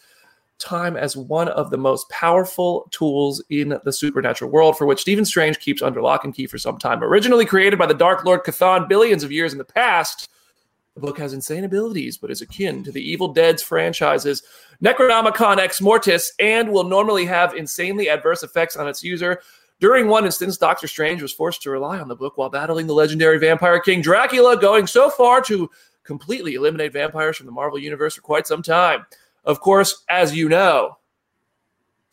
[0.59, 5.25] time as one of the most powerful tools in the supernatural world, for which Stephen
[5.25, 7.03] Strange keeps under lock and key for some time.
[7.03, 10.29] Originally created by the Dark Lord Chthon billions of years in the past,
[10.95, 14.43] the book has insane abilities, but is akin to the Evil Dead's franchises
[14.83, 19.41] Necronomicon Ex Mortis and will normally have insanely adverse effects on its user.
[19.85, 22.95] During one instance, Doctor Strange was forced to rely on the book while battling the
[22.95, 25.71] legendary vampire king Dracula, going so far to
[26.05, 29.05] completely eliminate vampires from the Marvel Universe for quite some time.
[29.45, 30.97] Of course, as you know,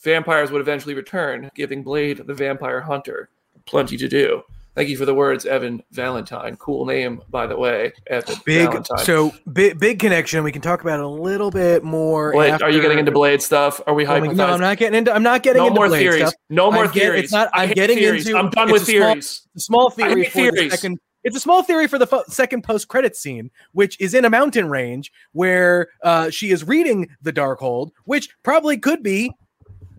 [0.01, 3.29] vampires would eventually return, giving Blade the vampire hunter
[3.65, 4.43] plenty to do.
[4.73, 6.55] Thank you for the words, Evan Valentine.
[6.55, 8.99] Cool name, by the way, Evan Big Valentine.
[9.05, 10.45] so big big connection.
[10.45, 12.31] We can talk about it a little bit more.
[12.31, 13.81] Blade, after- are you getting into Blade stuff?
[13.85, 14.35] Are we Oh my- hypothesizing?
[14.37, 15.13] no, I'm not getting into.
[15.13, 16.21] I'm not getting no into more Blade theories.
[16.21, 16.33] stuff.
[16.49, 17.23] No more I get- theories.
[17.25, 17.49] It's not.
[17.53, 18.25] I'm getting theories.
[18.27, 18.39] into.
[18.39, 19.47] I'm done with small- theories.
[19.55, 20.71] a small theory for the theories.
[20.71, 20.99] second.
[21.25, 24.29] It's a small theory for the fo- second post credit scene, which is in a
[24.29, 29.31] mountain range where uh, she is reading the Darkhold, which probably could be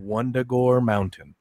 [0.01, 1.35] Wundagore Mountain.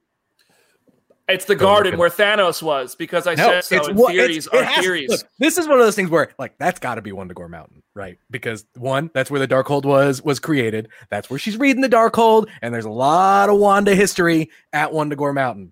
[1.30, 3.86] It's the Go garden where Thanos was because I said so.
[3.88, 5.10] and what- theories it's- it are has- theories.
[5.10, 7.84] look, this is one of those things where, like, that's got to be Wundagore Mountain,
[7.94, 8.18] right?
[8.30, 10.90] Because one, that's where the Darkhold was was created.
[11.10, 15.34] That's where she's reading the Darkhold, and there's a lot of Wanda history at Wundagore
[15.34, 15.72] Mountain.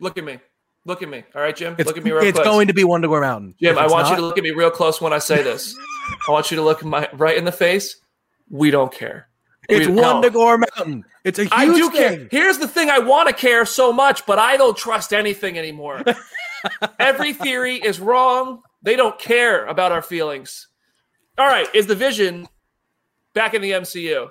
[0.00, 0.38] Look at me.
[0.86, 1.24] Look at me.
[1.34, 1.74] All right, Jim.
[1.78, 2.44] It's, look at me real it's close.
[2.46, 3.54] going to be Wundagore Mountain.
[3.60, 5.74] Jim, I it's want you to look at me real close when I say this.
[6.28, 7.96] I want you to look my right in the face.
[8.50, 9.28] We don't care.
[9.68, 10.20] It's We- no.
[10.20, 11.04] Wundagore Mountain.
[11.24, 12.18] It's a huge I do thing.
[12.18, 12.28] care.
[12.30, 16.02] Here's the thing: I want to care so much, but I don't trust anything anymore.
[16.98, 18.62] Every theory is wrong.
[18.82, 20.68] They don't care about our feelings.
[21.38, 22.46] All right, is the Vision
[23.32, 24.28] back in the MCU?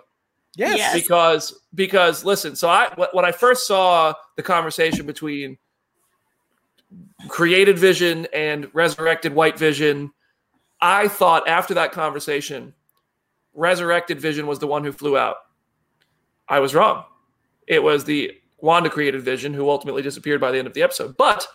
[0.56, 0.78] Yes.
[0.78, 0.94] Yes.
[0.94, 5.58] because because listen so i when i first saw the conversation between
[7.28, 10.12] created vision and resurrected white vision
[10.80, 12.72] i thought after that conversation
[13.54, 15.38] resurrected vision was the one who flew out.
[16.48, 17.06] I was wrong.
[17.68, 21.18] It was the wanda created vision who ultimately disappeared by the end of the episode.
[21.18, 21.48] But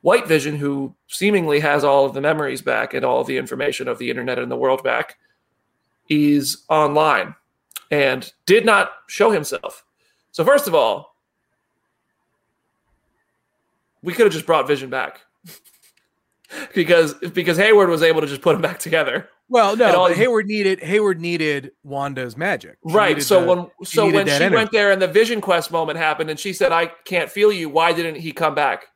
[0.00, 3.88] white vision who seemingly has all of the memories back and all of the information
[3.88, 5.16] of the internet and the world back
[6.08, 7.34] is online
[7.90, 9.84] and did not show himself.
[10.32, 11.16] So first of all,
[14.02, 15.22] we could have just brought Vision back
[16.74, 19.28] because because Hayward was able to just put him back together.
[19.48, 22.78] Well, And no, all- but Hayward needed Hayward needed Wanda's magic.
[22.88, 23.22] She right.
[23.22, 24.54] So the- when she so needed when she energy.
[24.56, 27.68] went there and the Vision Quest moment happened and she said, "I can't feel you,"
[27.68, 28.86] why didn't he come back?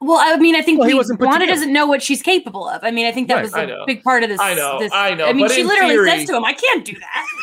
[0.00, 1.52] Well, I mean, I think Well, he we, wasn't Wanda together.
[1.60, 2.82] doesn't know what she's capable of.
[2.82, 4.40] I mean, I think that Right, was a big part of this.
[4.40, 6.52] I know, this- I know, I mean, but she literally theory- says to him, "I
[6.54, 7.26] can't do that."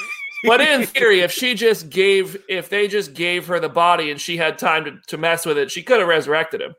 [0.45, 4.21] But in theory, if she just gave, if they just gave her the body and
[4.21, 6.75] she had time to, to mess with it, she could have resurrected him.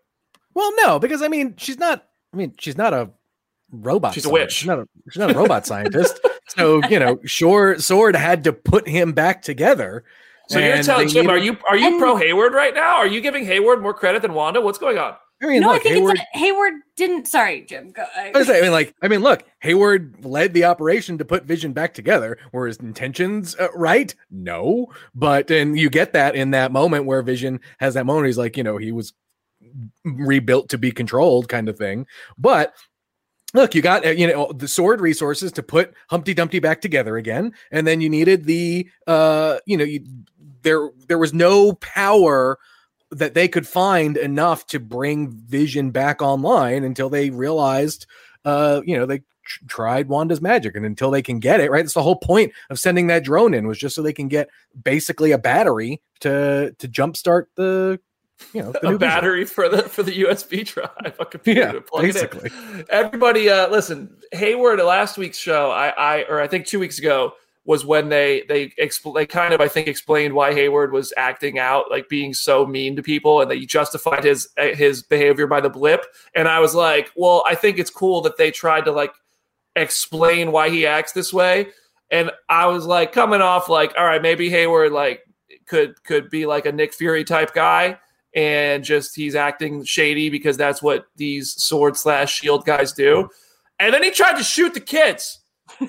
[0.54, 2.06] Well, no, because I mean, she's not.
[2.32, 3.10] I mean, she's not a
[3.70, 4.14] robot.
[4.14, 4.52] She's a witch.
[4.52, 4.88] She's not a.
[5.10, 6.20] She's not a robot scientist.
[6.56, 10.02] So you know, sure, Sword had to put him back together.
[10.48, 12.96] So you're telling Jim, are you are you And- pro Hayward right now?
[12.96, 14.60] Are you giving Hayward more credit than Wanda?
[14.60, 15.14] What's going on?
[15.40, 16.16] I mean, no, look, I think Hayward.
[16.16, 17.28] it's that Hayward didn't.
[17.28, 17.92] Sorry, Jim.
[17.92, 21.18] Go, I, I was saying, I mean, like, I mean, look, Hayward led the operation
[21.18, 22.36] to put Vision back together.
[22.52, 24.12] Were his intentions uh, right?
[24.28, 28.26] No, but and you get that in that moment where Vision has that moment.
[28.26, 29.12] He's like, you know, he was
[30.04, 32.06] rebuilt to be controlled, kind of thing.
[32.38, 32.74] But
[33.54, 37.16] look, you got uh, you know the sword resources to put Humpty Dumpty back together
[37.16, 40.04] again, and then you needed the uh, you know, you
[40.62, 42.58] there there was no power
[43.10, 48.06] that they could find enough to bring Vision back online until they realized,
[48.44, 51.82] uh, you know, they tr- tried Wanda's magic, and until they can get it right.
[51.82, 54.48] That's the whole point of sending that drone in was just so they can get
[54.82, 58.00] basically a battery to to jumpstart the,
[58.52, 61.80] you know, the a battery for the for the USB drive, a computer Yeah, to
[61.80, 62.12] plug it in.
[62.14, 62.84] basically.
[62.90, 64.16] Everybody, uh, listen.
[64.32, 67.32] Hayward, last week's show, I, I or I think two weeks ago
[67.64, 71.58] was when they they expl- they kind of I think explained why Hayward was acting
[71.58, 75.46] out, like being so mean to people, and that he justified his uh, his behavior
[75.46, 76.04] by the blip.
[76.34, 79.12] And I was like, well, I think it's cool that they tried to like
[79.76, 81.68] explain why he acts this way.
[82.10, 85.22] And I was like coming off like, all right, maybe Hayward like
[85.66, 87.98] could could be like a Nick Fury type guy
[88.34, 93.28] and just he's acting shady because that's what these sword slash shield guys do.
[93.78, 95.40] And then he tried to shoot the kids.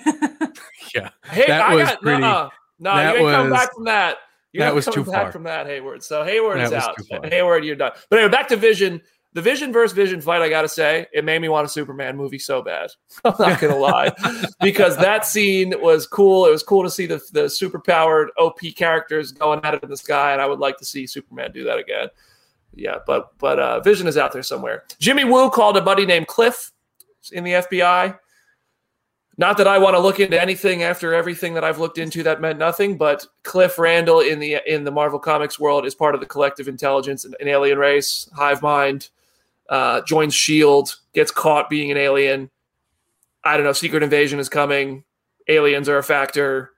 [0.93, 2.49] Yeah, Hey, That I was got pretty- no,
[2.80, 4.17] no, that you ain't come was- back from that.
[4.54, 5.32] You're that was too back far.
[5.32, 6.04] from that, Hayward.
[6.04, 7.25] So Hayward That is out.
[7.32, 7.93] Hayward, you're done.
[8.10, 9.01] But anyway, back to Vision.
[9.34, 12.38] The Vision versus Vision fight, I gotta say, it made me want a Superman movie
[12.39, 12.89] so bad.
[13.23, 14.12] I'm not gonna lie,
[14.62, 16.45] because that scene was cool.
[16.45, 19.95] It was cool to see the the superpowered OP characters going at it in the
[19.95, 22.10] sky, and I would like to see Superman do that again.
[22.73, 24.84] Yeah, but but uh, Vision is out there somewhere.
[24.99, 26.71] Jimmy Woo called a buddy named Cliff
[27.31, 28.17] in the FBI.
[29.38, 32.41] Not that I want to look into anything after everything that I've looked into that
[32.41, 36.21] meant nothing, but Cliff Randall in the in the Marvel Comics world is part of
[36.21, 39.10] the collective intelligence, an, an alien race, hive mind,
[39.69, 42.49] uh, joins Shield, gets caught being an alien.
[43.43, 43.73] I don't know.
[43.73, 45.03] Secret invasion is coming.
[45.47, 46.71] Aliens are a factor.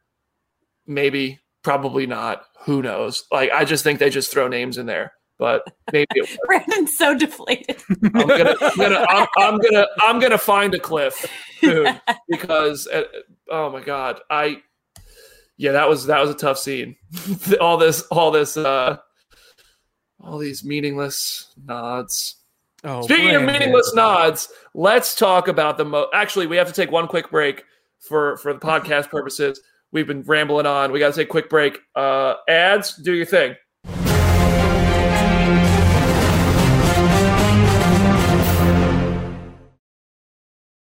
[0.87, 2.45] Maybe, probably not.
[2.65, 3.25] Who knows?
[3.31, 5.13] Like, I just think they just throw names in there.
[5.43, 6.37] But maybe it was.
[6.45, 7.83] Brandon's so deflated.
[8.01, 11.29] I'm gonna, I'm gonna, I'm, I'm gonna, I'm gonna find a cliff
[11.59, 13.03] soon because, uh,
[13.51, 14.61] oh my god, I,
[15.57, 16.95] yeah, that was that was a tough scene.
[17.59, 18.95] all this, all this, uh,
[20.21, 22.37] all these meaningless nods.
[22.85, 26.07] Oh, Speaking of meaningless nods, let's talk about the mo.
[26.13, 27.65] Actually, we have to take one quick break
[27.99, 29.59] for for the podcast purposes.
[29.91, 30.93] We've been rambling on.
[30.93, 31.79] We got to take a quick break.
[31.95, 33.57] Uh, ads, do your thing.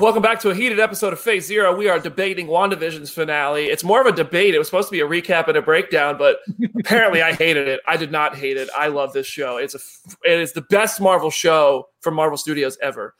[0.00, 1.74] Welcome back to a heated episode of Phase Zero.
[1.74, 3.66] We are debating WandaVision's finale.
[3.66, 4.54] It's more of a debate.
[4.54, 6.38] It was supposed to be a recap and a breakdown, but
[6.78, 7.80] apparently I hated it.
[7.86, 8.68] I did not hate it.
[8.76, 9.56] I love this show.
[9.56, 9.78] It's a
[10.24, 13.14] it is the best Marvel show from Marvel Studios ever.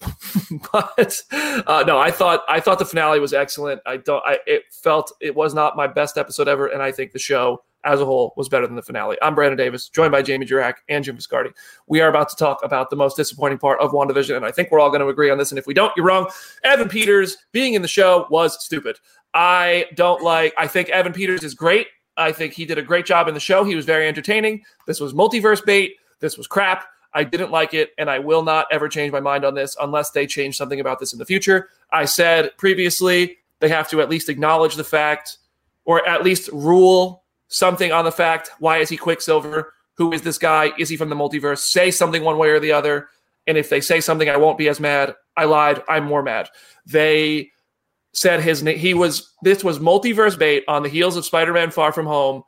[0.72, 3.80] but uh, no, I thought I thought the finale was excellent.
[3.86, 4.22] I don't.
[4.26, 7.62] I it felt it was not my best episode ever, and I think the show
[7.84, 9.16] as a whole was better than the finale.
[9.22, 11.52] I'm Brandon Davis, joined by Jamie Jirak and Jim Viscardi.
[11.86, 14.70] We are about to talk about the most disappointing part of WandaVision, and I think
[14.70, 15.50] we're all going to agree on this.
[15.50, 16.28] And if we don't, you're wrong.
[16.64, 18.98] Evan Peters being in the show was stupid.
[19.34, 20.54] I don't like.
[20.56, 21.88] I think Evan Peters is great.
[22.16, 23.64] I think he did a great job in the show.
[23.64, 24.62] He was very entertaining.
[24.86, 25.96] This was multiverse bait.
[26.20, 26.84] This was crap.
[27.14, 30.10] I didn't like it, and I will not ever change my mind on this unless
[30.10, 31.68] they change something about this in the future.
[31.90, 35.38] I said previously they have to at least acknowledge the fact,
[35.84, 37.21] or at least rule
[37.52, 38.50] something on the fact.
[38.58, 39.72] Why is he Quicksilver?
[39.94, 40.72] Who is this guy?
[40.78, 41.58] Is he from the multiverse?
[41.58, 43.08] Say something one way or the other.
[43.46, 45.14] And if they say something, I won't be as mad.
[45.36, 45.82] I lied.
[45.88, 46.48] I'm more mad.
[46.86, 47.50] They
[48.12, 48.78] said his name.
[48.78, 49.32] He was.
[49.42, 52.42] This was multiverse bait on the heels of Spider-Man: Far From Home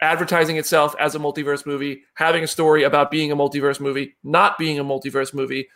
[0.00, 4.58] advertising itself as a multiverse movie, having a story about being a multiverse movie, not
[4.58, 5.68] being a multiverse movie.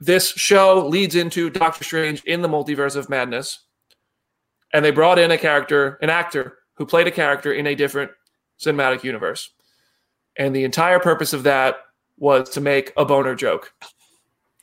[0.00, 3.60] This show leads into Doctor Strange in the multiverse of madness.
[4.74, 8.10] And they brought in a character, an actor who played a character in a different
[8.60, 9.50] cinematic universe.
[10.36, 11.76] And the entire purpose of that
[12.18, 13.72] was to make a boner joke.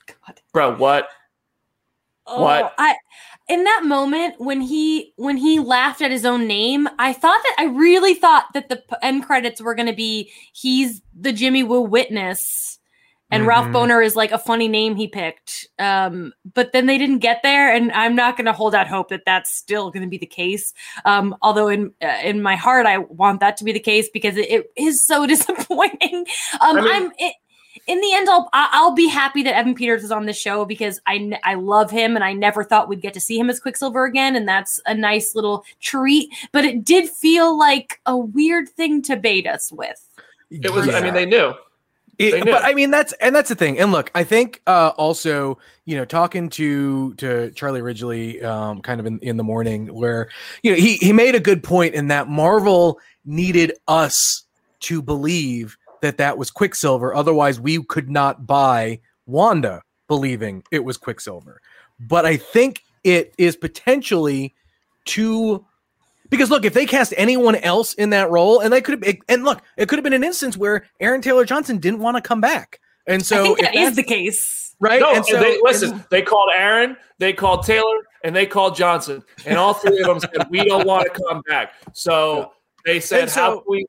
[0.06, 0.42] God.
[0.54, 1.08] Bro, what?
[2.28, 2.74] Oh, What?
[2.78, 2.96] I
[3.48, 7.56] in that moment when he when he laughed at his own name, I thought that
[7.58, 11.82] I really thought that the end credits were going to be he's the Jimmy Woo
[11.82, 12.80] witness
[13.32, 13.74] and Ralph Mhm.
[13.74, 15.68] Bohner is like a funny name he picked.
[15.80, 19.10] Um, but then they didn't get there, and I'm not going to hold out hope
[19.10, 20.74] that that's still going to be the case.
[21.06, 24.38] Um, although in uh, in my heart, I want that to be the case because
[24.38, 25.26] it, it is so
[25.66, 26.26] disappointing.
[26.60, 27.34] Um, I mean- I'm it,
[27.88, 30.66] in the end, I'll I- I'll be happy that Evan Peters is on the show
[30.66, 33.60] because I I love him and I never thought we'd get to see him as
[33.62, 36.30] Quicksilver again, and that's a nice little treat.
[36.52, 40.06] But it did feel like a weird thing to bait us with.
[40.52, 41.54] It was, I mean, they knew.
[42.22, 43.80] It- but I mean that's and that's the thing.
[43.80, 49.00] And look, I think uh also, you know, talking to to Charlie Ridgely um kind
[49.00, 50.30] of in, in the morning where
[50.64, 54.44] you know he he made a good point in that Marvel needed us
[54.82, 60.98] to believe that that was Quicksilver otherwise we could not buy Wanda believing it was
[60.98, 61.62] Quicksilver.
[62.00, 64.54] But I think it is potentially
[65.06, 65.66] too
[66.32, 69.44] because look, if they cast anyone else in that role, and they could have, and
[69.44, 72.42] look, it could have been an instance where Aaron Taylor Johnson didn't want to come
[72.42, 74.76] back, and so I think that is the case.
[74.80, 75.00] right.
[75.00, 78.76] No, and so they, listen, and- they called Aaron, they called Taylor, and they called
[78.76, 79.24] Johnson.
[79.46, 81.74] And all three of them said, we don't want to come back.
[81.94, 82.54] So
[82.86, 83.86] they said, And so- how we,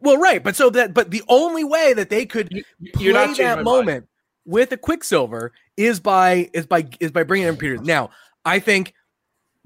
[0.00, 3.14] well, right, but so that, but the only way that they could you, play you're
[3.14, 3.64] not changing my that mind.
[3.64, 4.08] moment
[4.44, 7.80] with a Quicksilver is by is by is by bringing in Peters.
[7.82, 8.10] Now,
[8.44, 8.94] I think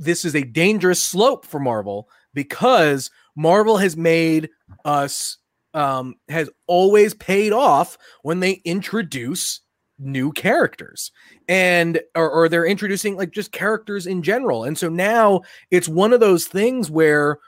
[0.03, 4.51] this is a dangerous slope for Marvel because Marvel has made
[4.85, 5.39] us
[5.75, 9.61] um has always paid off when they introduce
[9.99, 11.13] new characters
[11.49, 14.65] and or, or they're introducing like just characters in general.
[14.65, 17.39] And so now it's one of those things where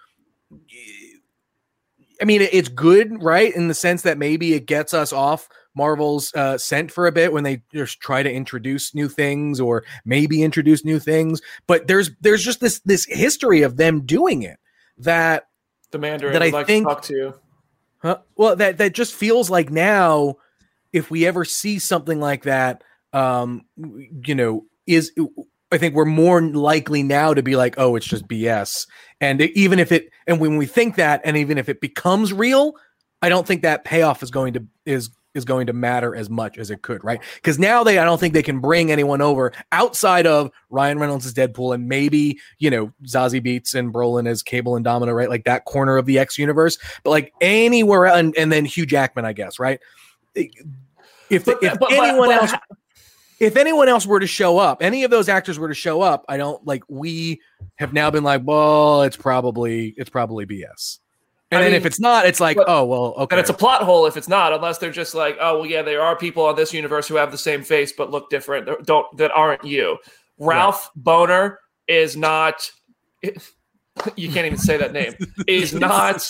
[2.23, 6.33] i mean it's good right in the sense that maybe it gets us off marvel's
[6.35, 10.43] uh, scent for a bit when they just try to introduce new things or maybe
[10.43, 14.59] introduce new things but there's there's just this this history of them doing it
[14.99, 15.49] that
[15.91, 17.35] The Mandarin That I would like think- to talk to you.
[17.99, 18.19] Huh?
[18.37, 20.37] Well, that that just feels like now,
[20.93, 22.85] if we ever see something like that,
[23.15, 25.11] um, you know, is
[25.73, 28.87] I think we're more likely now to be like, oh, it's just BS.
[29.23, 32.75] And even if it, and when we think that, and even if it becomes real,
[33.25, 36.59] I don't think that payoff is going to is is going to matter as much
[36.59, 37.21] as it could, right?
[37.35, 41.27] Because now they, I don't think they can bring anyone over outside of Ryan Reynolds
[41.27, 45.29] as Deadpool and maybe you know Zazie Beetz and Brolin as Cable and Domino, right?
[45.29, 49.25] Like that corner of the X universe, but like anywhere, and, and then Hugh Jackman,
[49.25, 49.81] I guess, right?
[51.31, 52.53] If But- if but- anyone but- else,
[53.41, 56.25] if anyone else were to show up, any of those actors were to show up,
[56.29, 56.83] I don't like.
[56.89, 57.41] We
[57.77, 61.01] have now been like, well, it's probably it's probably BS.
[61.51, 63.37] And I then mean, if it's not, it's like, but- oh well, okay.
[63.37, 65.83] And it's a plot hole if it's not, unless they're just like, oh well, yeah,
[65.83, 68.67] there are people on this universe who have the same face but look different.
[68.67, 69.99] that Don't that aren't you?
[70.39, 72.71] Ralph Bohner is not.
[74.17, 75.15] you can't even say that name.
[75.47, 76.29] Is not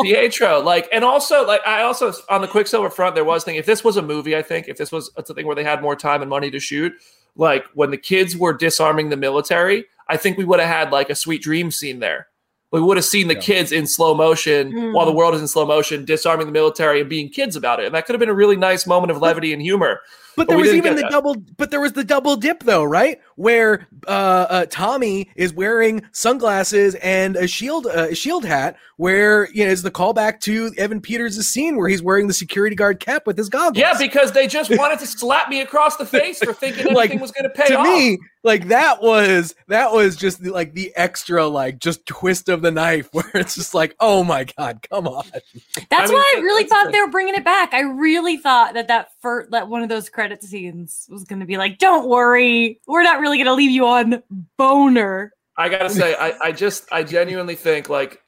[0.00, 0.60] Pietro.
[0.60, 3.56] Like, and also, like, I also on the Quicksilver front, there was thing.
[3.56, 5.64] If this was a movie, I think if this was uh, a thing where they
[5.64, 6.92] had more time and money to shoot,
[7.36, 11.10] like when the kids were disarming the military, I think we would have had like
[11.10, 12.28] a sweet dream scene there.
[12.72, 13.40] We would have seen the Yeah.
[13.40, 14.92] kids in slow motion Mm.
[14.94, 17.86] while the world is in slow motion, disarming the military and being kids about it,
[17.86, 20.00] and that could have been a really nice moment of levity and humor.
[20.40, 21.10] But But there we was even the that.
[21.10, 21.36] double.
[21.56, 23.20] But there was the double dip though, right?
[23.36, 28.76] Where uh, uh, Tommy is wearing sunglasses and a shield uh, a shield hat.
[28.96, 32.76] Where you know is the callback to Evan Peters' scene where he's wearing the security
[32.76, 33.78] guard cap with his goggles.
[33.78, 37.30] Yeah, because they just wanted to slap me across the face for thinking Like, was
[37.30, 37.86] going to pay to off.
[37.86, 42.60] me, like that was that was just the, like the extra like just twist of
[42.60, 45.24] the knife where it's just like, oh my god, come on.
[45.32, 47.72] That's I mean, why I really thought the- they were bringing it back.
[47.72, 51.46] I really thought that that for that one of those credit scenes was going to
[51.46, 54.22] be like, "Don't worry, we're not really going to leave you on
[54.58, 58.22] Bohner." I gotta say, I, I just, I genuinely think like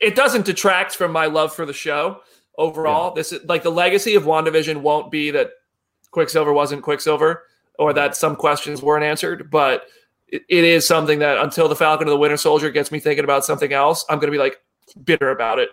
[0.00, 2.20] it doesn't detract from my love for the show
[2.58, 3.12] overall.
[3.12, 5.50] This is like the legacy of WandaVision won't be that
[6.12, 7.42] Quicksilver wasn't Quicksilver
[7.78, 9.84] or that some questions weren't answered, but
[10.28, 13.24] it, it is something that until the Falcon of the Winter Soldier gets me thinking
[13.24, 14.58] about something else, I'm gonna be like
[15.02, 15.70] bitter about it.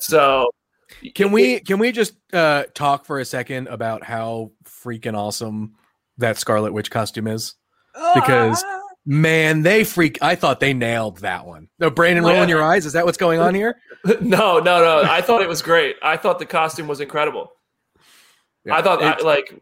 [0.00, 0.50] So
[1.14, 5.74] Can we can we just uh talk for a second about how freaking awesome
[6.18, 7.54] that Scarlet Witch costume is?
[8.14, 8.62] Because
[9.06, 11.68] man, they freak I thought they nailed that one.
[11.78, 12.32] No, Brandon, Yeah.
[12.32, 12.86] rolling your eyes.
[12.86, 13.76] Is that what's going on here?
[14.20, 15.02] no, no, no.
[15.04, 15.96] I thought it was great.
[16.02, 17.50] I thought the costume was incredible.
[18.64, 19.54] Yeah, I thought I, like.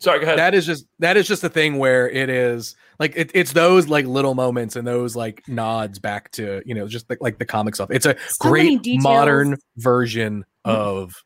[0.00, 0.38] Sorry, go ahead.
[0.38, 3.88] that is just that is just the thing where it is like it, it's those
[3.88, 7.44] like little moments and those like nods back to you know just like, like the
[7.46, 7.90] comic stuff.
[7.90, 11.24] It's a So great modern version of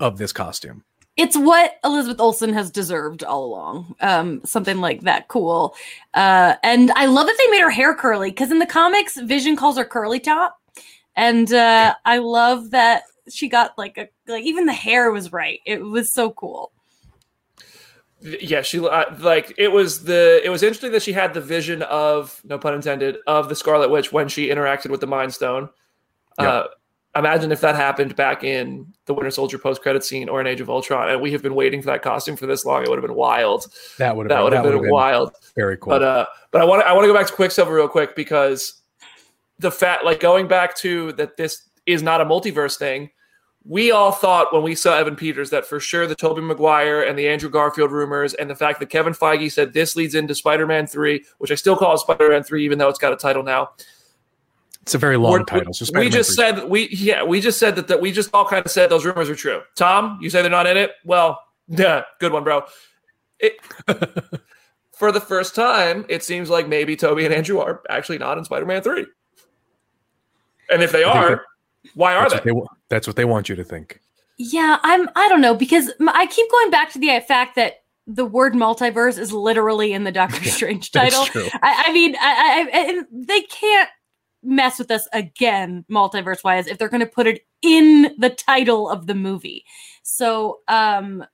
[0.00, 0.84] of this costume.
[1.16, 3.94] It's what Elizabeth Olsen has deserved all along.
[4.00, 5.74] Um, something like that cool.
[6.14, 9.54] Uh, and I love that they made her hair curly because in the comics, Vision
[9.56, 10.58] calls her curly top,
[11.16, 15.60] and uh, I love that she got like a like even the hair was right.
[15.66, 16.72] It was so cool.
[18.22, 21.82] yeah she uh, like it was the it was interesting that she had the vision
[21.82, 25.68] of no pun intended of the scarlet witch when she interacted with the mind stone
[26.38, 26.64] uh
[27.16, 30.70] imagine if that happened back in the winter soldier post-credit scene or in age of
[30.70, 33.06] ultron and we have been waiting for that costume for this long it would have
[33.06, 33.66] been wild
[33.98, 35.90] That would have that been, would have would've been wild very cool.
[35.90, 38.14] but uh, but I want to I want to go back to Quicksilver real quick
[38.14, 38.80] because
[39.60, 43.10] the fact, like going back to that, this is not a multiverse thing.
[43.62, 47.18] We all thought when we saw Evan Peters that for sure the Tobey Maguire and
[47.18, 50.86] the Andrew Garfield rumors and the fact that Kevin Feige said this leads into Spider-Man
[50.86, 53.68] three, which I still call Spider-Man three, even though it's got a title now.
[54.82, 55.72] It's a very long We're- title.
[55.72, 56.36] So we Spider-Man just 3.
[56.36, 59.04] said we yeah we just said that that we just all kind of said those
[59.04, 59.60] rumors are true.
[59.76, 60.92] Tom, you say they're not in it.
[61.04, 62.62] Well, yeah, good one, bro.
[63.38, 63.56] It,
[64.96, 68.44] for the first time, it seems like maybe Toby and Andrew are actually not in
[68.44, 69.06] Spider-Man three.
[70.70, 71.42] And if they I are,
[71.94, 72.52] why are that's, they?
[72.52, 74.00] what they that's what they want you to think.
[74.38, 75.08] Yeah, I'm.
[75.16, 79.18] I don't know because I keep going back to the fact that the word multiverse
[79.18, 81.26] is literally in the Doctor Strange That's title.
[81.26, 81.48] true.
[81.62, 83.88] I, I mean, I, I, and they can't
[84.42, 88.88] mess with us again, multiverse wise, if they're going to put it in the title
[88.88, 89.64] of the movie.
[90.02, 91.24] So, um,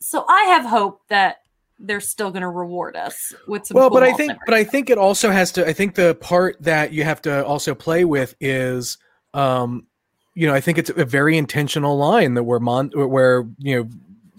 [0.00, 1.38] so I have hope that
[1.78, 3.74] they're still going to reward us with some.
[3.74, 6.14] well cool but i think but i think it also has to i think the
[6.14, 8.96] part that you have to also play with is
[9.34, 9.86] um
[10.34, 13.90] you know i think it's a very intentional line that where mon where you know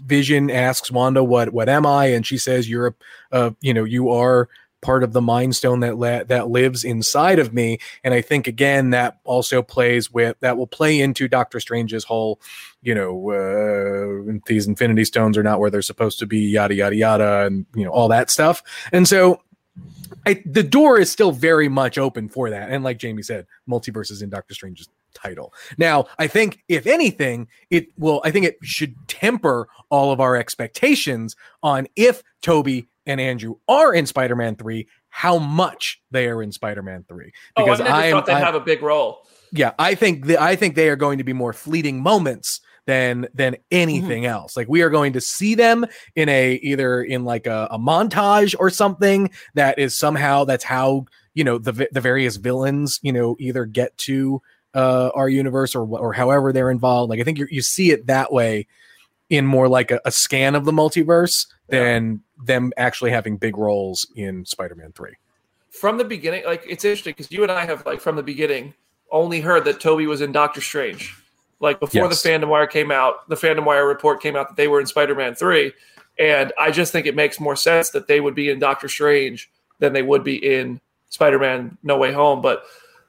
[0.07, 2.93] Vision asks Wanda, "What what am I?" and she says, "You're a,
[3.31, 4.49] uh, you know, you are."
[4.87, 7.77] Part of the mind stone that la- that lives inside of me.
[8.05, 12.39] And i think again that also plays with that will play into doctor strange's whole
[12.81, 16.95] you know uh, these infinity stones are not where they're supposed to be yada yada
[16.95, 18.63] yada and you know all that stuff.
[18.93, 19.41] And so
[20.25, 22.69] I, the door is still very much open for that.
[22.69, 25.53] And like jamie said multiverse is in doctor strange's title.
[25.77, 30.37] Now i think if anything it will i think it should temper all of our
[30.37, 36.51] expectations on if toby and Andrew are in Spider-Man 3, how much they are in
[36.51, 37.31] Spider-Man 3.
[37.55, 39.25] Because oh, I, I thought they'd have a big role.
[39.51, 43.27] Yeah, I think the, I think they are going to be more fleeting moments than
[43.33, 44.31] than anything mm-hmm.
[44.31, 44.57] else.
[44.57, 45.85] Like we are going to see them
[46.15, 51.05] in a either in like a, a montage or something that is somehow that's how
[51.33, 54.41] you know the the various villains you know either get to
[54.73, 57.09] uh, our universe or or however they're involved.
[57.09, 58.67] Like I think you you see it that way
[59.29, 64.07] in more like a, a scan of the multiverse than them actually having big roles
[64.15, 65.11] in Spider-Man 3.
[65.69, 68.73] From the beginning, like it's interesting because you and I have like from the beginning
[69.11, 71.15] only heard that Toby was in Doctor Strange.
[71.59, 72.21] Like before yes.
[72.21, 74.85] the Fandom Wire came out, the Fandom Wire report came out that they were in
[74.85, 75.73] Spider-Man 3.
[76.19, 79.51] And I just think it makes more sense that they would be in Doctor Strange
[79.79, 82.41] than they would be in Spider-Man No Way Home.
[82.41, 82.63] But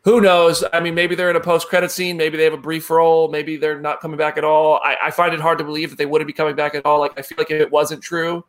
[0.09, 0.65] who knows?
[0.73, 2.17] I mean, maybe they're in a post-credit scene.
[2.17, 3.29] Maybe they have a brief role.
[3.29, 4.81] Maybe they're not coming back at all.
[4.83, 6.99] I, I find it hard to believe that they wouldn't be coming back at all.
[6.99, 8.43] Like I feel like if it wasn't true,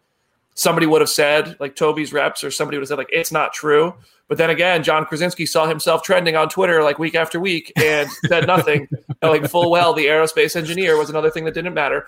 [0.56, 3.52] somebody would have said, like Toby's reps, or somebody would have said, like it's not
[3.52, 3.94] true.
[4.30, 8.10] But then again, John Krasinski saw himself trending on Twitter like week after week and
[8.28, 8.88] said nothing.
[9.22, 12.08] like full well, the aerospace engineer was another thing that didn't matter.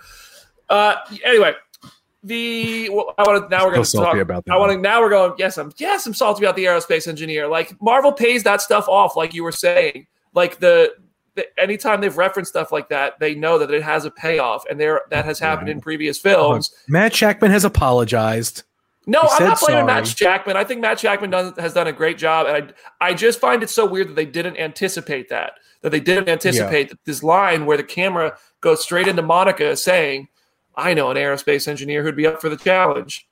[0.70, 0.94] Uh,
[1.26, 1.52] anyway,
[2.22, 4.52] the well, I want to now we're going to talk about that.
[4.52, 5.34] I want to now we're going.
[5.38, 7.48] Yes, I'm yes I'm salty about the aerospace engineer.
[7.48, 10.06] Like Marvel pays that stuff off, like you were saying.
[10.34, 10.92] Like the,
[11.34, 14.78] the anytime they've referenced stuff like that, they know that it has a payoff, and
[14.78, 16.72] there that has happened in previous films.
[16.88, 18.62] Matt Shakman has apologized.
[19.04, 20.54] No, he I'm not blaming Matt Shakman.
[20.54, 23.62] I think Matt Shakman does, has done a great job, and I I just find
[23.64, 25.54] it so weird that they didn't anticipate that.
[25.82, 26.94] That they didn't anticipate yeah.
[27.04, 30.28] this line where the camera goes straight into Monica saying
[30.74, 33.28] I know an aerospace engineer who'd be up for the challenge,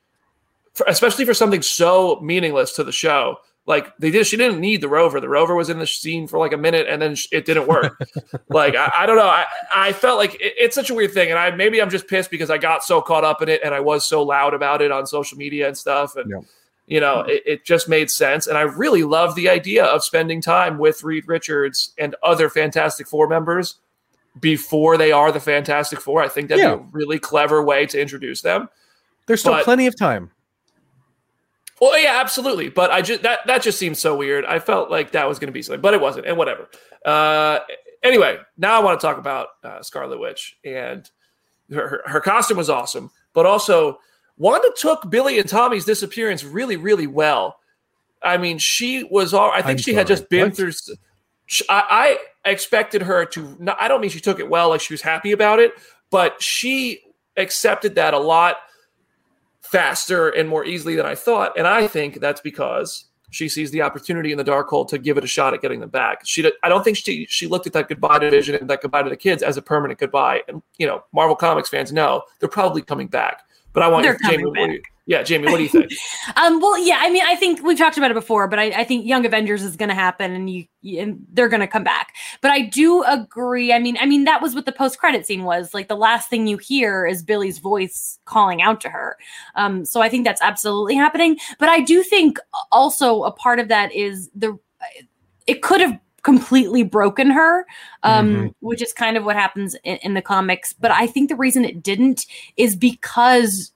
[0.74, 3.38] for, especially for something so meaningless to the show.
[3.66, 5.20] Like they did, she didn't need the rover.
[5.20, 8.01] The rover was in the scene for like a minute, and then it didn't work.
[8.49, 9.28] like I, I, don't know.
[9.28, 12.09] I, I felt like it, it's such a weird thing, and I maybe I'm just
[12.09, 14.82] pissed because I got so caught up in it, and I was so loud about
[14.82, 16.30] it on social media and stuff, and.
[16.30, 16.41] Yeah.
[16.86, 18.49] You know, it, it just made sense.
[18.49, 23.07] And I really love the idea of spending time with Reed Richards and other Fantastic
[23.07, 23.76] Four members
[24.39, 26.22] before they are the Fantastic Four.
[26.22, 26.76] I think that'd yeah.
[26.76, 28.68] be a really clever way to introduce them.
[29.26, 30.31] There's still but, plenty of time.
[31.81, 32.68] Well, yeah, absolutely.
[32.68, 34.45] But I just that that just seems so weird.
[34.45, 36.68] I felt like that was going to be something, but it wasn't, and whatever.
[37.05, 37.61] Uh,
[38.03, 41.11] anyway, now I want to talk about uh, Scarlet Witch, and
[41.72, 43.99] her, her costume was awesome, but also
[44.37, 47.59] Wanda took Billy and Tommy's disappearance really, really well.
[48.22, 49.51] I mean, she was all.
[49.51, 49.97] I think I'm she sorry.
[49.97, 50.57] had just been what?
[50.57, 50.72] through.
[51.68, 53.57] I, I expected her to.
[53.59, 55.72] Not, I don't mean she took it well, like she was happy about it,
[56.11, 57.01] but she
[57.36, 58.57] accepted that a lot
[59.62, 61.57] faster and more easily than I thought.
[61.59, 65.24] And I think that's because she sees the opportunity in the Darkhold to give it
[65.24, 66.22] a shot at getting them back.
[66.24, 69.11] She, I don't think she she looked at that goodbye division and that goodbye to
[69.11, 70.42] the kids as a permanent goodbye.
[70.48, 73.44] And you know, Marvel Comics fans know they're probably coming back.
[73.72, 74.80] But I want Jamie,
[75.11, 75.90] yeah, Jamie, what do you think?
[76.36, 78.84] um, well, yeah, I mean, I think we've talked about it before, but I, I
[78.84, 80.66] think Young Avengers is going to happen, and you,
[81.00, 82.14] and they're going to come back.
[82.40, 83.72] But I do agree.
[83.72, 85.74] I mean, I mean, that was what the post credit scene was.
[85.74, 89.16] Like the last thing you hear is Billy's voice calling out to her.
[89.56, 91.38] Um, so I think that's absolutely happening.
[91.58, 92.38] But I do think
[92.70, 94.56] also a part of that is the
[95.48, 97.66] it could have completely broken her,
[98.04, 98.46] um, mm-hmm.
[98.61, 100.72] which is kind of what happens in, in the comics.
[100.72, 103.72] But I think the reason it didn't is because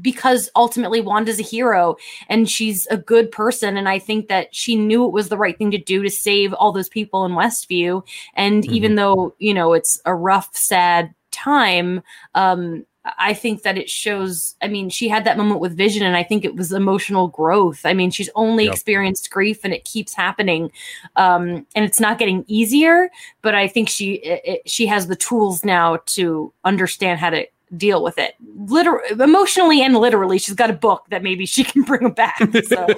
[0.00, 1.96] because ultimately Wanda's a hero
[2.28, 3.76] and she's a good person.
[3.76, 6.52] And I think that she knew it was the right thing to do to save
[6.54, 8.04] all those people in Westview.
[8.34, 8.74] And mm-hmm.
[8.74, 12.02] even though, you know, it's a rough, sad time,
[12.34, 12.84] um,
[13.18, 14.56] I think that it shows.
[14.62, 17.80] I mean, she had that moment with Vision, and I think it was emotional growth.
[17.84, 18.72] I mean, she's only yep.
[18.72, 20.72] experienced grief, and it keeps happening,
[21.14, 23.10] um, and it's not getting easier.
[23.42, 27.46] But I think she it, she has the tools now to understand how to
[27.76, 28.34] deal with it.
[28.40, 32.86] Literally emotionally and literally she's got a book that maybe she can bring back so.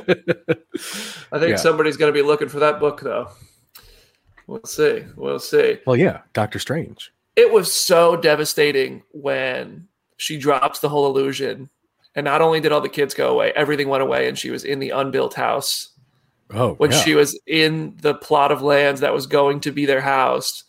[1.33, 1.57] I think yeah.
[1.57, 3.31] somebody's going to be looking for that book though.
[4.47, 5.79] We'll see we'll see.
[5.87, 7.13] Well yeah doctor strange.
[7.37, 11.71] It was so devastating when she drops the whole illusion
[12.15, 14.65] and not only did all the kids go away everything went away and she was
[14.65, 15.91] in the unbuilt house.
[16.51, 17.01] Oh when yeah.
[17.03, 20.65] she was in the plot of lands that was going to be their house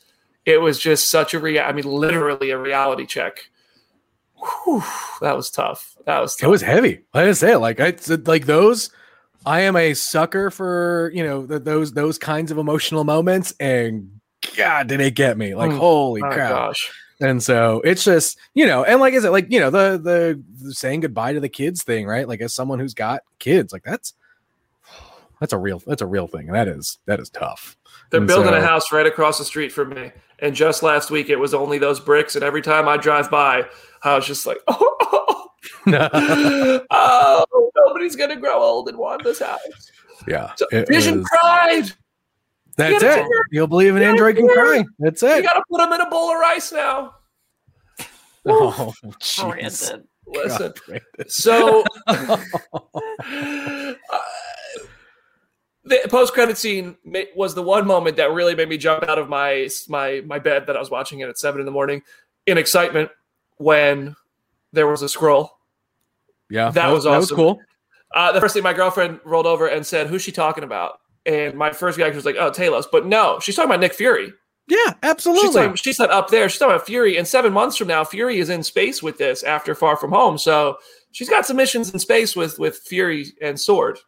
[0.45, 3.48] it was just such a rea- i mean literally a reality check
[4.41, 4.83] Whew,
[5.21, 5.95] that was tough.
[6.05, 6.49] That was It tough.
[6.51, 7.01] was heavy.
[7.13, 7.57] I say, it.
[7.59, 8.89] like I said, like those.
[9.45, 14.19] I am a sucker for you know th- those those kinds of emotional moments, and
[14.57, 15.55] God, did it get me?
[15.55, 15.77] Like Mm.
[15.77, 16.49] holy Oh, crap!
[16.49, 16.91] gosh.
[17.21, 20.43] And so it's just you know, and like is it like you know the, the
[20.61, 22.27] the saying goodbye to the kids thing, right?
[22.27, 24.13] Like as someone who's got kids, like that's
[25.39, 27.77] that's a real that's a real thing, and that is that is tough.
[28.11, 30.11] They're And building a house right across the street from me.
[30.39, 32.35] And just last week, it was only those bricks.
[32.35, 33.65] And every time I drive by,
[34.03, 35.47] I was just like, oh,
[36.91, 37.45] oh
[37.87, 39.59] nobody's going to grow old and want this house.
[40.27, 41.91] yeah, So, it Vision was- cried.
[42.77, 43.25] that's Get it.
[43.25, 43.31] it.
[43.51, 44.83] You'll believe an Get android can cry.
[44.99, 45.37] That's it.
[45.37, 47.15] You got to put them in a bowl of rice now.
[48.45, 49.89] Oh, jeez.
[49.89, 50.07] Brandon.
[50.25, 50.73] Listen.
[50.87, 52.37] God, So, uh,
[55.83, 56.95] the post credit scene
[57.35, 60.67] was the one moment that really made me jump out of my my my bed
[60.67, 62.01] that I was watching it at seven in the morning
[62.45, 63.09] in excitement
[63.59, 64.15] when
[64.73, 65.51] there was a scroll.
[66.49, 67.35] Yeah, That was that was awesome.
[67.37, 67.59] cool.
[68.15, 71.55] Uh, the first thing my girlfriend rolled over and said, "Who's she talking about?" And
[71.55, 74.33] my first reaction was like, "Oh, Talos," but no, she's talking about Nick Fury.
[74.67, 75.51] Yeah, She's, absolutely.
[75.61, 76.47] talking, she said up there.
[76.49, 77.17] She's talking about Fury.
[77.17, 80.37] And seven months from now, Fury is in space with this after Far From Home.
[80.37, 80.77] So
[81.11, 83.99] she's got some missions in space with with Fury and Sword.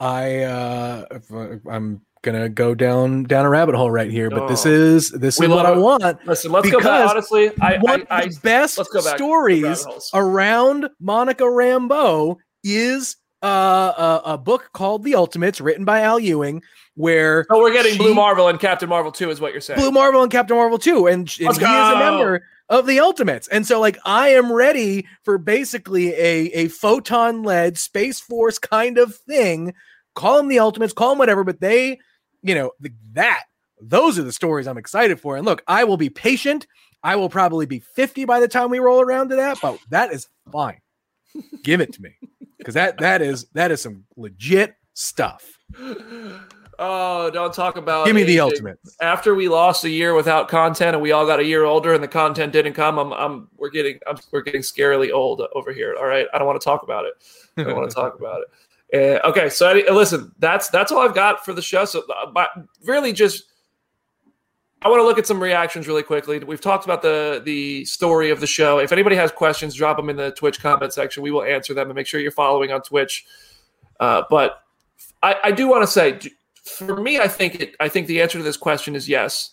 [0.00, 2.00] I uh uh, I'm
[2.32, 4.70] gonna go down down a rabbit hole right here, but this Oh.
[4.70, 6.26] is this We is what I want.
[6.26, 7.08] Listen, let's go back.
[7.10, 14.20] Honestly, I, One I, I of the best go stories around Monica Rambeau is uh,
[14.26, 16.62] a, a book called The Ultimates, written by Al Ewing,
[16.96, 19.78] where oh, we're getting she- Blue Marvel and Captain Marvel too, is what you're saying.
[19.78, 23.48] Blue Marvel and Captain Marvel too, and, and he is a member of the Ultimates.
[23.48, 28.98] And so, like, I am ready for basically a a photon led Space Force kind
[28.98, 29.72] of thing.
[30.14, 32.00] Call them the Ultimates, call them whatever, but they,
[32.42, 33.44] you know, th- that
[33.80, 35.36] those are the stories I'm excited for.
[35.36, 36.66] And look, I will be patient.
[37.02, 40.12] I will probably be 50 by the time we roll around to that, but that
[40.12, 40.80] is fine.
[41.62, 42.10] Give it to me.
[42.58, 45.58] Because that that is that is some legit stuff.
[46.80, 48.06] Oh, don't talk about.
[48.06, 48.78] Give me the ultimate.
[49.00, 52.02] After we lost a year without content, and we all got a year older, and
[52.02, 55.96] the content didn't come, I'm, I'm, we're getting, I'm, we're getting scarily old over here.
[55.98, 57.14] All right, I don't want to talk about it.
[57.56, 58.48] I don't want to talk about it.
[58.92, 61.84] Uh, okay, so I, listen, that's that's all I've got for the show.
[61.84, 62.48] So, uh, but
[62.84, 63.44] really, just
[64.80, 66.38] I want to look at some reactions really quickly.
[66.38, 68.78] We've talked about the the story of the show.
[68.78, 71.22] If anybody has questions, drop them in the Twitch comment section.
[71.22, 73.26] We will answer them, and make sure you're following on Twitch.
[74.00, 74.62] Uh, but
[75.22, 76.18] I, I do want to say,
[76.64, 77.74] for me, I think it.
[77.80, 79.50] I think the answer to this question is yes.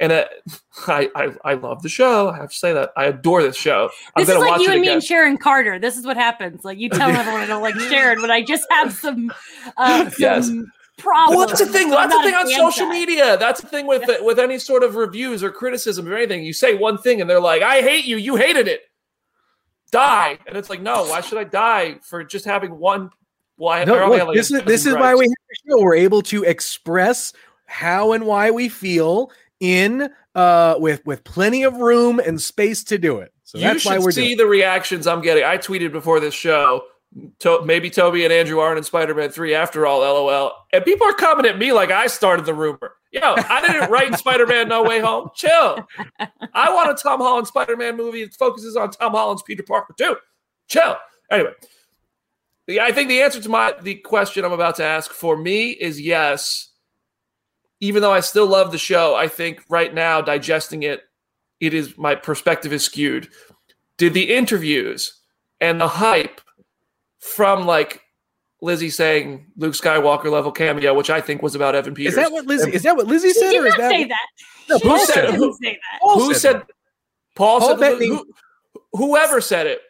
[0.00, 0.24] And uh,
[0.86, 2.28] I, I I love the show.
[2.30, 3.90] I have to say that I adore this show.
[4.14, 5.78] I'm This is like watch you and me and Sharon Carter.
[5.78, 6.64] This is what happens.
[6.64, 9.32] Like you tell everyone I don't like Sharon, but I just have some,
[9.76, 10.50] uh, some Yes.
[10.98, 11.36] problems.
[11.38, 11.90] Well, that's the thing.
[11.90, 12.92] That's the thing on social guy.
[12.92, 13.36] media.
[13.38, 16.44] That's the thing with with any sort of reviews or criticism or anything.
[16.44, 18.16] You say one thing and they're like, "I hate you.
[18.16, 18.82] You hated it.
[19.90, 21.04] Die." And it's like, no.
[21.04, 23.10] Why should I die for just having one?
[23.56, 25.28] Well, I, I No, only look, like this is this is dozen why we have
[25.28, 25.82] the show.
[25.82, 27.32] We're able to express
[27.66, 29.30] how and why we feel
[29.60, 33.32] in uh with with plenty of room and space to do it.
[33.44, 34.36] So you that's should why we're see doing.
[34.38, 35.44] the reactions I'm getting.
[35.44, 36.84] I tweeted before this show.
[37.38, 40.52] To, maybe Toby and Andrew aren't in Spider-Man 3 after all, lol.
[40.74, 42.92] And people are coming at me like I started the rumor.
[43.10, 45.30] Yo, I didn't write Spider-Man No Way Home.
[45.34, 45.88] Chill.
[46.52, 50.16] I want a Tom Holland Spider-Man movie that focuses on Tom Holland's Peter Parker too.
[50.68, 50.96] Chill.
[51.30, 51.52] Anyway,
[52.78, 55.98] I think the answer to my the question I'm about to ask for me is
[55.98, 56.67] yes.
[57.80, 61.02] Even though I still love the show, I think right now digesting it,
[61.60, 63.28] it is my perspective is skewed.
[63.96, 65.20] Did the interviews
[65.60, 66.40] and the hype
[67.20, 68.02] from like
[68.60, 72.14] Lizzie saying Luke Skywalker level cameo, which I think was about Evan Peters.
[72.14, 72.72] Is that what Lizzie?
[72.72, 74.26] Is that what Lizzie She said, did or is not that say what- that.
[74.68, 75.32] No, She Paul said it.
[75.32, 76.00] didn't say that.
[76.00, 76.56] Paul who said said?
[76.56, 76.70] that.
[77.36, 78.26] Paul, Paul said Bettany- who,
[78.92, 79.80] whoever said it.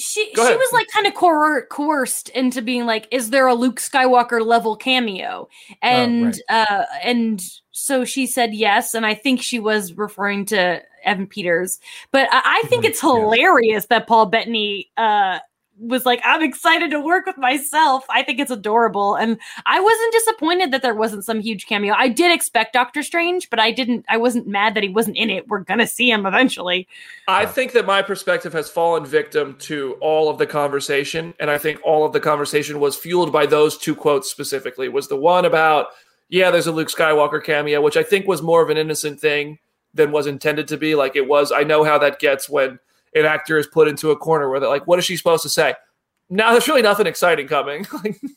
[0.00, 0.58] She Go she ahead.
[0.58, 4.76] was like kind of coer- coerced into being like, is there a Luke Skywalker level
[4.76, 5.48] cameo?
[5.82, 7.42] And uh and
[7.72, 11.78] so she said yes, and I think she was referring to Evan Peters.
[12.10, 13.10] But I, I think it's yeah.
[13.10, 15.38] hilarious that Paul Bettany uh
[15.80, 18.04] was like, I'm excited to work with myself.
[18.10, 19.14] I think it's adorable.
[19.14, 21.94] And I wasn't disappointed that there wasn't some huge cameo.
[21.94, 25.30] I did expect Doctor Strange, but I didn't I wasn't mad that he wasn't in
[25.30, 25.48] it.
[25.48, 26.86] We're gonna see him eventually.
[27.26, 31.58] I think that my perspective has fallen victim to all of the conversation, and I
[31.58, 34.88] think all of the conversation was fueled by those two quotes specifically.
[34.88, 35.86] Was the one about,
[36.28, 39.58] yeah, there's a Luke Skywalker cameo, which I think was more of an innocent thing
[39.94, 40.94] than was intended to be.
[40.94, 42.78] Like it was, I know how that gets when
[43.14, 45.48] an actor is put into a corner where they're like, what is she supposed to
[45.48, 45.74] say?
[46.28, 47.86] Now there's really nothing exciting coming.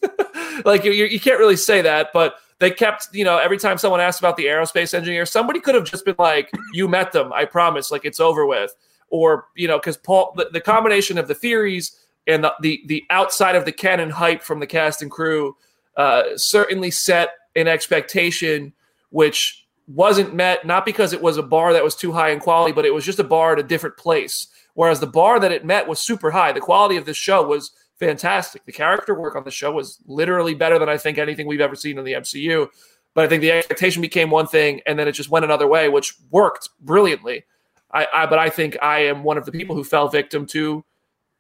[0.66, 4.00] like you, you can't really say that, but they kept, you know, every time someone
[4.00, 7.46] asked about the aerospace engineer, somebody could have just been like, "You met them, I
[7.46, 8.74] promise." Like it's over with.
[9.10, 11.96] or you know, because Paul, the, the combination of the theories
[12.28, 15.56] and the, the the outside of the canon hype from the cast and crew
[15.98, 18.74] uh, certainly set an expectation
[19.10, 22.72] which wasn't met not because it was a bar that was too high in quality
[22.72, 25.66] but it was just a bar at a different place whereas the bar that it
[25.66, 29.44] met was super high the quality of this show was fantastic the character work on
[29.44, 32.68] the show was literally better than i think anything we've ever seen in the mcu
[33.14, 35.90] but i think the expectation became one thing and then it just went another way
[35.90, 37.46] which worked brilliantly
[37.92, 40.84] I, I but i think i am one of the people who fell victim to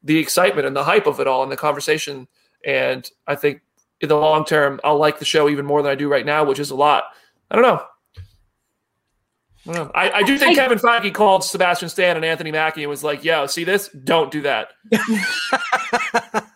[0.04, 2.28] the excitement and the hype of it all and the conversation.
[2.66, 3.62] And I think
[4.02, 6.44] in the long term, I'll like the show even more than I do right now,
[6.44, 7.06] which is a lot.
[7.50, 7.84] I don't know.
[9.68, 9.92] I, don't.
[9.96, 13.04] I, I do think I, Kevin Feige called Sebastian Stan and Anthony Mackie and was
[13.04, 13.90] like, "Yo, see this?
[13.90, 14.74] Don't do that."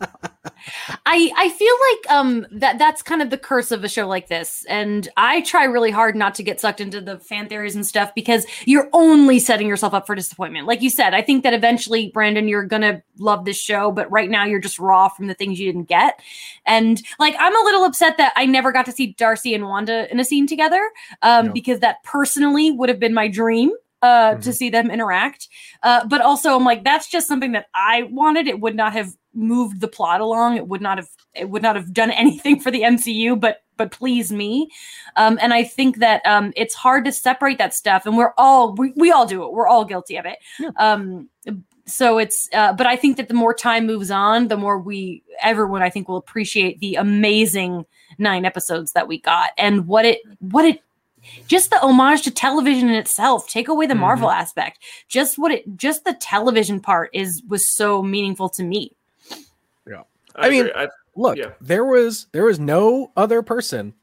[1.10, 4.28] I I feel like um that that's kind of the curse of a show like
[4.28, 7.86] this, and I try really hard not to get sucked into the fan theories and
[7.86, 10.68] stuff because you're only setting yourself up for disappointment.
[10.68, 14.30] Like you said, I think that eventually, Brandon, you're gonna love this show, but right
[14.30, 16.20] now you're just raw from the things you didn't get,
[16.66, 20.12] and like I'm a little upset that I never got to see Darcy and Wanda
[20.12, 20.92] in a scene together,
[21.22, 21.54] um, no.
[21.54, 24.42] because that personally would have been my dream uh, mm-hmm.
[24.42, 25.48] to see them interact.
[25.84, 28.48] Uh, but also, I'm like, that's just something that I wanted.
[28.48, 30.58] It would not have moved the plot along.
[30.58, 31.10] It would not have.
[31.34, 34.70] It would not have done anything for the MCU, but but please me.
[35.16, 38.06] Um, and I think that um, it's hard to separate that stuff.
[38.06, 39.54] And we're all we, we all do it.
[39.54, 40.40] We're all guilty of it.
[40.60, 40.72] Yeah.
[40.78, 41.30] Um,
[41.86, 45.24] so it's uh, but I think that the more time moves on, the more we
[45.42, 47.86] everyone I think will appreciate the amazing
[48.18, 50.82] nine episodes that we got and what it what it
[51.48, 54.02] just the homage to television in itself take away the mm-hmm.
[54.02, 58.96] marvel aspect just what it just the television part is was so meaningful to me
[60.38, 61.52] i, I mean I, look yeah.
[61.62, 63.94] there was there was no other person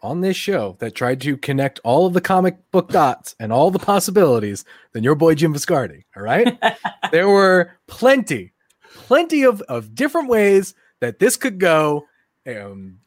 [0.00, 3.70] on this show that tried to connect all of the comic book dots and all
[3.70, 6.58] the possibilities than your boy jim viscardi all right
[7.12, 8.52] there were plenty
[8.94, 12.04] plenty of of different ways that this could go
[12.46, 12.98] um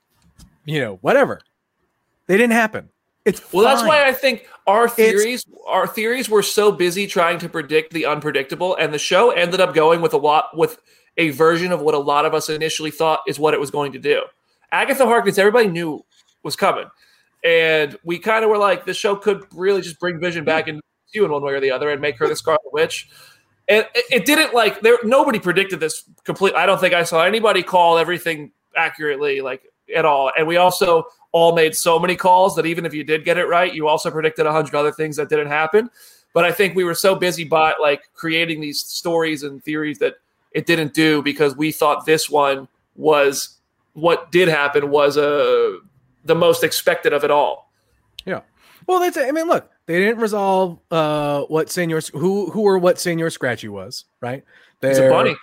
[0.65, 1.39] you know whatever
[2.27, 2.89] they didn't happen
[3.25, 3.75] it's well, fine.
[3.75, 7.91] that's why I think our theories, it's, our theories were so busy trying to predict
[7.91, 10.77] the unpredictable, and the show ended up going with a lot with
[11.17, 13.91] a version of what a lot of us initially thought is what it was going
[13.93, 14.21] to do.
[14.71, 16.03] Agatha Harkness, everybody knew
[16.43, 16.85] was coming,
[17.43, 20.81] and we kind of were like, this show could really just bring Vision back into
[21.13, 23.09] you in one way or the other and make her the Scarlet Witch.
[23.67, 24.97] And it, it didn't like there.
[25.03, 26.57] Nobody predicted this completely.
[26.57, 29.63] I don't think I saw anybody call everything accurately, like
[29.95, 30.31] at all.
[30.37, 33.45] And we also all made so many calls that even if you did get it
[33.45, 35.89] right, you also predicted a hundred other things that didn't happen.
[36.33, 40.15] But I think we were so busy by like creating these stories and theories that
[40.55, 43.57] it didn't do because we thought this one was
[43.93, 45.73] what did happen was uh,
[46.23, 47.69] the most expected of it all.
[48.25, 48.41] Yeah.
[48.87, 52.99] Well, that's I mean, look, they didn't resolve uh, what Senor who who or what
[52.99, 54.45] Senor Scratchy was, right?
[54.79, 55.35] They're, it's a bunny.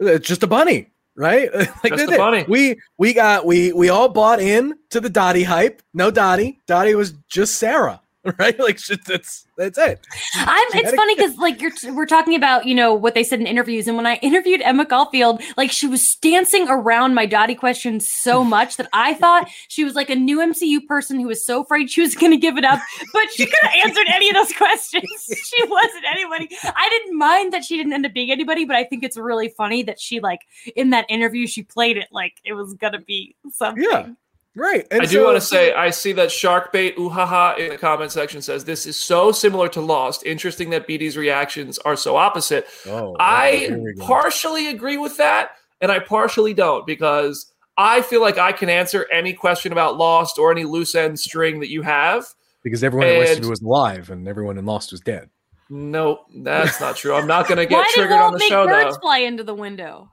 [0.00, 1.54] It's just a bunny right?
[1.54, 2.44] like That's funny.
[2.48, 5.82] We we got we we all bought in to the Dottie hype.
[5.92, 6.60] No Dottie.
[6.66, 8.00] Dottie was just Sarah.
[8.38, 8.58] right?
[8.58, 10.00] Like that's that's it.
[10.34, 10.68] I'm.
[10.72, 13.86] It's funny because like you're we're talking about you know what they said in interviews,
[13.86, 18.42] and when I interviewed Emma Caulfield, like she was dancing around my Dottie question so
[18.54, 21.90] much that I thought she was like a new MCU person who was so afraid
[21.90, 22.80] she was going to give it up,
[23.12, 25.04] but she could have answered any of those questions.
[25.28, 26.48] she wasn't anybody.
[26.64, 29.50] I didn't mind that she didn't end up being anybody, but I think it's really
[29.50, 30.40] funny that she like
[30.76, 33.84] in that interview she played it like it was gonna be something.
[33.84, 34.08] Yeah.
[34.56, 34.86] Right.
[34.90, 38.40] And I do want to say I see that Sharkbait Uhaha in the comment section
[38.40, 40.24] says this is so similar to Lost.
[40.24, 42.66] Interesting that BD's reactions are so opposite.
[42.86, 48.52] Oh, I partially agree with that, and I partially don't because I feel like I
[48.52, 52.26] can answer any question about Lost or any loose end string that you have.
[52.62, 55.30] Because everyone and, listed was alive and everyone in Lost was dead.
[55.68, 57.14] No, that's not true.
[57.14, 58.92] I'm not going to get triggered on the show though.
[59.00, 60.10] Fly into the window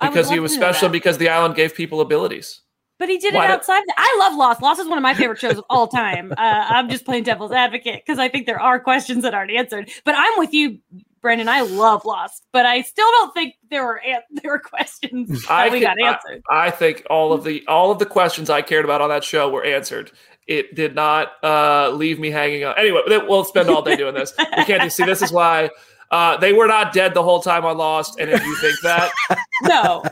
[0.00, 2.62] because he was special because the island gave people abilities.
[2.98, 3.82] But he did Why it outside.
[3.96, 4.62] I love Lost.
[4.62, 6.32] Lost is one of my favorite shows of all time.
[6.32, 9.90] Uh, I'm just playing devil's advocate because I think there are questions that aren't answered.
[10.04, 10.78] But I'm with you,
[11.20, 11.48] Brandon.
[11.48, 15.50] I love Lost, but I still don't think there were an- there were questions that
[15.50, 16.42] I we got answered.
[16.48, 19.24] I, I, think all of the all of the questions I cared about on that
[19.24, 20.12] show were answered.
[20.46, 22.78] It did not uh, leave me hanging on.
[22.78, 24.32] Anyway, we'll spend all day doing this.
[24.38, 25.04] We can't do, see.
[25.04, 25.70] This is why
[26.12, 28.20] uh, they were not dead the whole time on Lost.
[28.20, 29.10] And if you think that,
[29.62, 30.02] no,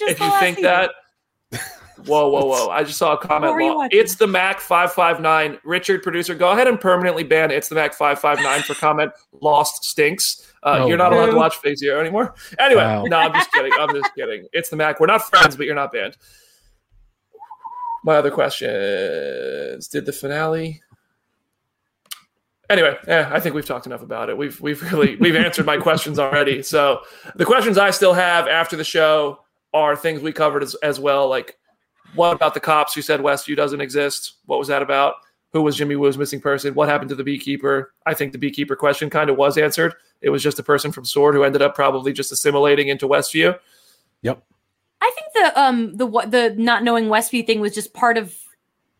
[0.00, 0.62] if you think season.
[0.62, 0.90] that
[2.06, 2.68] Whoa, whoa, whoa!
[2.68, 3.54] I just saw a comment.
[3.92, 5.58] It's the Mac five five nine.
[5.64, 9.12] Richard, producer, go ahead and permanently ban It's the Mac five five nine for comment.
[9.40, 10.52] Lost stinks.
[10.62, 12.34] Uh, oh, you're not allowed to watch Phase Zero anymore.
[12.58, 13.04] Anyway, wow.
[13.04, 13.72] no, I'm just kidding.
[13.78, 14.46] I'm just kidding.
[14.52, 15.00] It's the Mac.
[15.00, 16.16] We're not friends, but you're not banned.
[18.04, 20.82] My other questions: Did the finale
[22.70, 24.36] anyway, yeah, I think we've talked enough about it.
[24.36, 26.62] We've we've really we've answered my questions already.
[26.62, 27.00] So
[27.34, 29.40] the questions I still have after the show
[29.74, 31.28] are things we covered as, as well.
[31.28, 31.58] Like,
[32.16, 34.34] what about the cops who said Westview doesn't exist?
[34.46, 35.14] What was that about?
[35.52, 36.74] Who was Jimmy Woo's missing person?
[36.74, 37.92] What happened to the beekeeper?
[38.04, 39.94] I think the beekeeper question kind of was answered.
[40.20, 43.58] It was just a person from Sword who ended up probably just assimilating into Westview.
[44.22, 44.42] Yep.
[45.00, 48.34] I think the um the what the not knowing Westview thing was just part of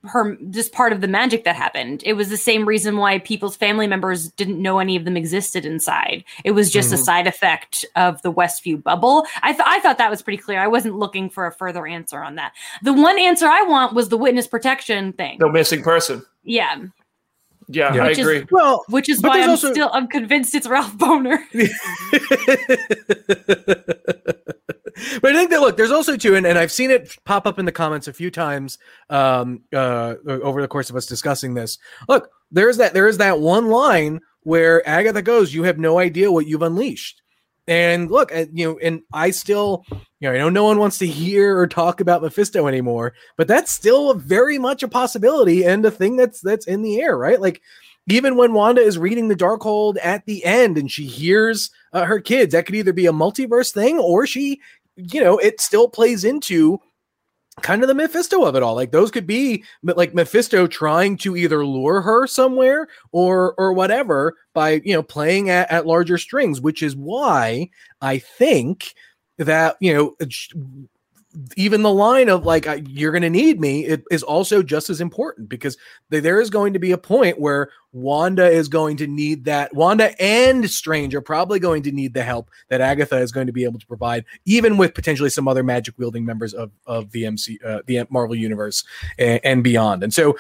[0.07, 2.02] her just part of the magic that happened.
[2.04, 5.64] It was the same reason why people's family members didn't know any of them existed
[5.66, 6.24] inside.
[6.44, 6.94] It was just Mm-hmm.
[6.94, 9.26] a side effect of the Westview bubble.
[9.42, 10.61] I th- I thought that was pretty clear.
[10.61, 12.52] I wasn't looking for a further answer on that.
[12.82, 15.38] The one answer I want was the witness protection thing.
[15.40, 16.24] No missing person.
[16.44, 16.76] Yeah,
[17.68, 18.04] Yeah, Yeah.
[18.04, 18.46] I Which is- agree.
[18.50, 21.38] Well, which is why I'm also- still I'm convinced it's Ralph Bohner.
[25.20, 27.58] but I think that look, there's also too, and, and I've seen it pop up
[27.58, 28.78] in the comments a few times
[29.10, 31.78] um, uh, over the course of us discussing this.
[32.08, 36.30] Look, there's that there is that one line where Agatha goes, "You have no idea
[36.30, 37.22] what you've unleashed."
[37.68, 40.98] And look, uh, you know, and I still, you know, I know no one wants
[40.98, 45.84] to hear or talk about Mephisto anymore, but that's still very much a possibility and
[45.84, 47.40] a thing that's that's in the air, right?
[47.40, 47.60] Like
[48.08, 52.20] even when Wanda is reading the Darkhold at the end and she hears uh, her
[52.20, 54.60] kids, that could either be a multiverse thing or she,
[54.94, 56.80] you know, it still plays into
[57.62, 58.74] kind of the Mephisto of it all.
[58.74, 64.36] Like those could be like Mephisto trying to either lure her somewhere or or whatever
[64.54, 68.94] by you know playing at, at larger strings, which is why I think
[69.38, 70.16] that you know
[71.57, 75.01] even the line of like you're going to need me it is also just as
[75.01, 75.76] important because
[76.09, 80.20] there is going to be a point where Wanda is going to need that Wanda
[80.20, 83.64] and Strange are probably going to need the help that Agatha is going to be
[83.64, 87.59] able to provide even with potentially some other magic wielding members of of the MC
[87.64, 88.84] uh, the Marvel universe
[89.18, 90.03] and, and beyond.
[90.03, 90.37] And so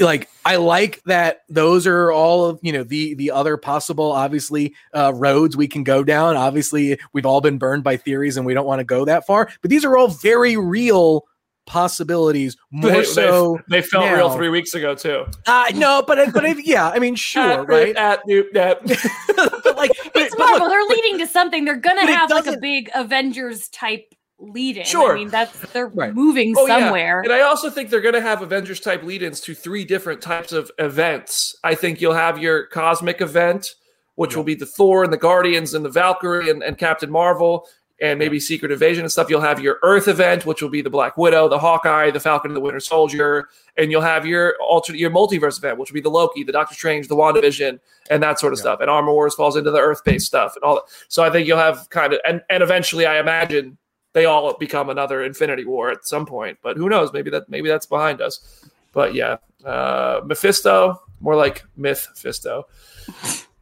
[0.00, 4.74] like I like that those are all of you know the the other possible obviously
[4.94, 6.36] uh, roads we can go down.
[6.36, 9.48] Obviously, we've all been burned by theories and we don't want to go that far,
[9.60, 11.24] but these are all very real
[11.66, 12.56] possibilities.
[12.70, 14.14] More They- they- so, they, felt now.
[14.16, 15.26] real three weeks ago too.
[15.46, 17.94] uh, no, but but if, yeah, I mean, sure, At- right?
[17.96, 18.86] At, at, at,
[19.36, 20.68] but like, but, It's but look, Marvel.
[20.70, 21.64] They're leading to something.
[21.64, 24.84] They're gonna have like a big Avengers type lead in.
[24.84, 25.12] Sure.
[25.12, 26.14] I mean, that's they're Right.
[26.14, 26.80] moving Oh, yeah.
[26.80, 27.20] somewhere.
[27.22, 30.22] And I also think they're going to have Avengers type lead ins to three different
[30.22, 31.56] types of events.
[31.64, 33.74] I think you'll have your cosmic event,
[34.14, 37.68] which will be the Thor and the Guardians and the Valkyrie and, and Captain Marvel
[38.00, 39.28] and maybe Secret Invasion and stuff.
[39.28, 42.50] You'll have your Earth event, which will be the Black Widow, the Hawkeye, the Falcon
[42.52, 43.48] and the Winter Soldier.
[43.76, 46.76] And you'll have your alternate, your multiverse event, which will be the Loki, the Doctor
[46.76, 48.62] Strange, the WandaVision, and that sort of Yeah.
[48.62, 48.80] stuff.
[48.80, 50.84] And Armor Wars falls into the Earth based stuff and all that.
[51.08, 53.78] So I think you'll have kind of, and, and eventually I imagine
[54.12, 56.58] they all become another Infinity War at some point.
[56.62, 57.12] But who knows?
[57.12, 58.64] Maybe that maybe that's behind us.
[58.92, 62.64] But yeah, uh, Mephisto, more like Myth-Fisto.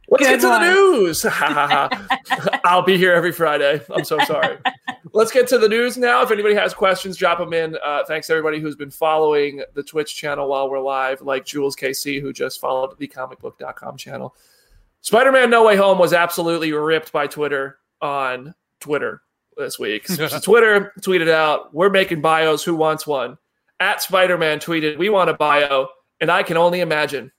[0.09, 0.61] Let's Good get to one.
[0.61, 1.25] the news.
[2.63, 3.81] I'll be here every Friday.
[3.93, 4.57] I'm so sorry.
[5.13, 6.21] Let's get to the news now.
[6.21, 7.77] If anybody has questions, drop them in.
[7.83, 11.75] Uh, thanks to everybody who's been following the Twitch channel while we're live, like Jules
[11.75, 14.33] KC, who just followed the comicbook.com channel.
[15.01, 19.21] Spider Man No Way Home was absolutely ripped by Twitter on Twitter
[19.57, 20.07] this week.
[20.09, 22.63] So Twitter tweeted out, We're making bios.
[22.63, 23.37] Who wants one?
[23.79, 25.87] At Spider Man tweeted, We want a bio.
[26.19, 27.31] And I can only imagine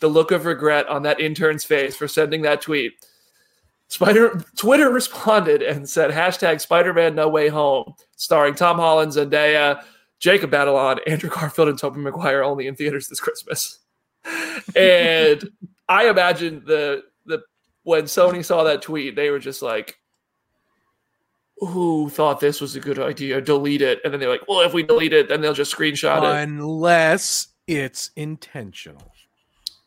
[0.00, 2.92] the look of regret on that intern's face for sending that tweet.
[3.88, 9.84] Spider Twitter responded and said hashtag Spider-Man No Way Home, starring Tom Holland, Zendaya,
[10.18, 13.78] Jacob Batalon, Andrew Garfield, and Tobey Maguire only in theaters this Christmas.
[14.74, 15.50] And
[15.88, 17.42] I imagine the the
[17.82, 19.98] when Sony saw that tweet, they were just like,
[21.66, 23.40] who thought this was a good idea?
[23.40, 24.00] Delete it.
[24.04, 26.42] And then they're like, well, if we delete it, then they'll just screenshot it.
[26.48, 29.12] unless it's intentional.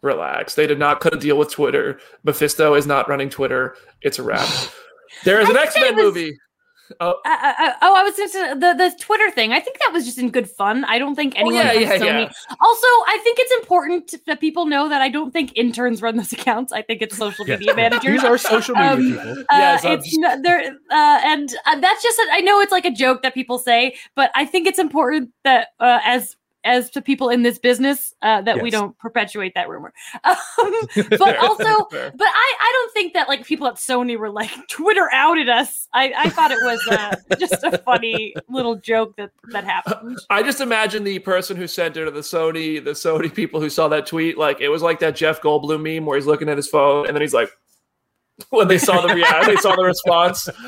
[0.01, 0.55] relax.
[0.55, 1.99] They did not cut a deal with Twitter.
[2.23, 3.75] Mephisto is not running Twitter.
[4.01, 4.47] It's a wrap.
[5.25, 6.37] There is an X Men was- movie.
[6.99, 9.51] I, I, I- oh, I was just the the Twitter thing.
[9.53, 10.85] I think that was just in good fun.
[10.85, 12.21] I don't think anyone Oh, yeah, yeah, Sony.
[12.25, 12.55] yeah.
[12.61, 16.31] Also, I think it's important that people know that I don't think interns run those
[16.39, 16.71] accounts.
[16.71, 18.21] I think it's social media managers.
[18.21, 19.45] These are social media Um, people.
[19.51, 20.61] Uh, I'm it's not there,
[20.91, 22.19] uh, and uh, that's just.
[22.31, 25.69] I know it's like a joke that people say, but I think it's important that
[25.79, 26.35] uh, as
[26.67, 29.93] as to people in this business uh, that we don't perpetuate that rumor.
[30.23, 30.35] Um,
[31.09, 35.09] but also, but I I don't think that like people at Sony were like Twitter
[35.11, 35.87] outed us.
[35.93, 40.19] I I thought it was uh, just a funny little joke that that happened.
[40.29, 43.69] I just imagine the person who sent it to the Sony, the Sony people who
[43.69, 46.57] saw that tweet, like it was like that Jeff Goldblum meme where he's looking at
[46.57, 47.49] his phone and then he's like,
[48.49, 50.49] when they saw the react, they saw the response.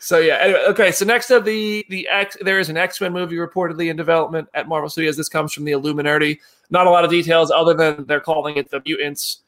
[0.00, 0.34] So yeah.
[0.34, 0.92] Anyway, okay.
[0.92, 4.48] So next up, the the X, there is an X Men movie reportedly in development
[4.52, 5.16] at Marvel Studios.
[5.16, 6.38] This comes from the Illuminerdi.
[6.68, 9.44] Not a lot of details other than they're calling it the Mutants.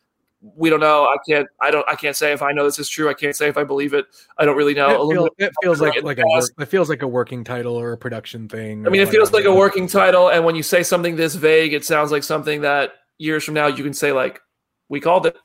[0.56, 1.04] we don't know.
[1.04, 1.46] I can't.
[1.60, 1.86] I don't.
[1.86, 3.10] I can't say if I know this is true.
[3.10, 4.06] I can't say if I believe it.
[4.38, 5.10] I don't really know.
[5.10, 7.92] It, feel, it feels like like a work, it feels like a working title or
[7.92, 8.86] a production thing.
[8.86, 11.74] I mean, it feels like a working title, and when you say something this vague,
[11.74, 14.40] it sounds like something that years from now you can say like,
[14.88, 15.36] "We called it."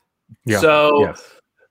[0.46, 0.60] Yeah.
[0.60, 1.22] So, Yes.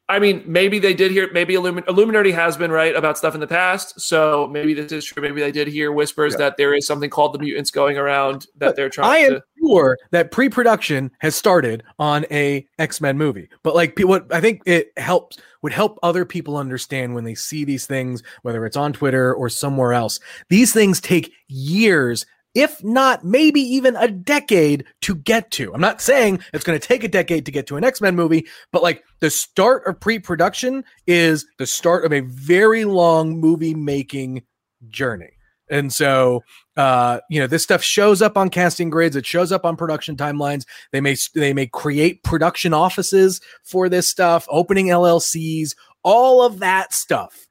[0.08, 1.30] I mean, maybe they did hear.
[1.34, 4.00] Maybe Illumin- Illuminerdi has been right about stuff in the past.
[4.00, 5.24] So maybe this is true.
[5.24, 6.38] Maybe they did hear whispers Yeah.
[6.40, 9.10] that there is something called the mutants going around that they're trying.
[9.10, 9.44] I am to.
[9.60, 14.92] sure that pre-production has started on a X-Men movie, but like what I think it
[14.98, 19.34] helps would help other people understand when they see these things, whether it's on Twitter
[19.34, 20.20] or somewhere else.
[20.50, 25.74] These things take years, if not maybe even a decade to get to.
[25.74, 28.48] I'm not saying it's going to take a decade to get to an X-Men movie,
[28.72, 34.44] but like the start of pre-production is the start of a very long movie making
[34.90, 35.32] journey.
[35.70, 36.44] And so
[36.78, 39.16] uh you know this stuff shows up on casting grades.
[39.16, 44.08] it shows up on production timelines they may they may create production offices for this
[44.08, 47.45] stuff opening llcs all of that stuff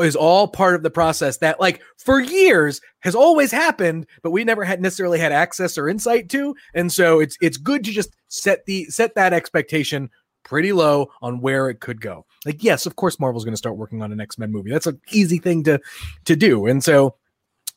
[0.00, 4.44] is all part of the process that like for years has always happened but we
[4.44, 6.54] never had necessarily had access or insight to.
[6.74, 10.10] And so it's it's good to just set the set that expectation
[10.42, 12.24] pretty low on where it could go.
[12.44, 14.70] Like yes of course marvel's going to start working on an x-men movie.
[14.70, 15.80] That's an easy thing to
[16.24, 16.66] to do.
[16.66, 17.16] And so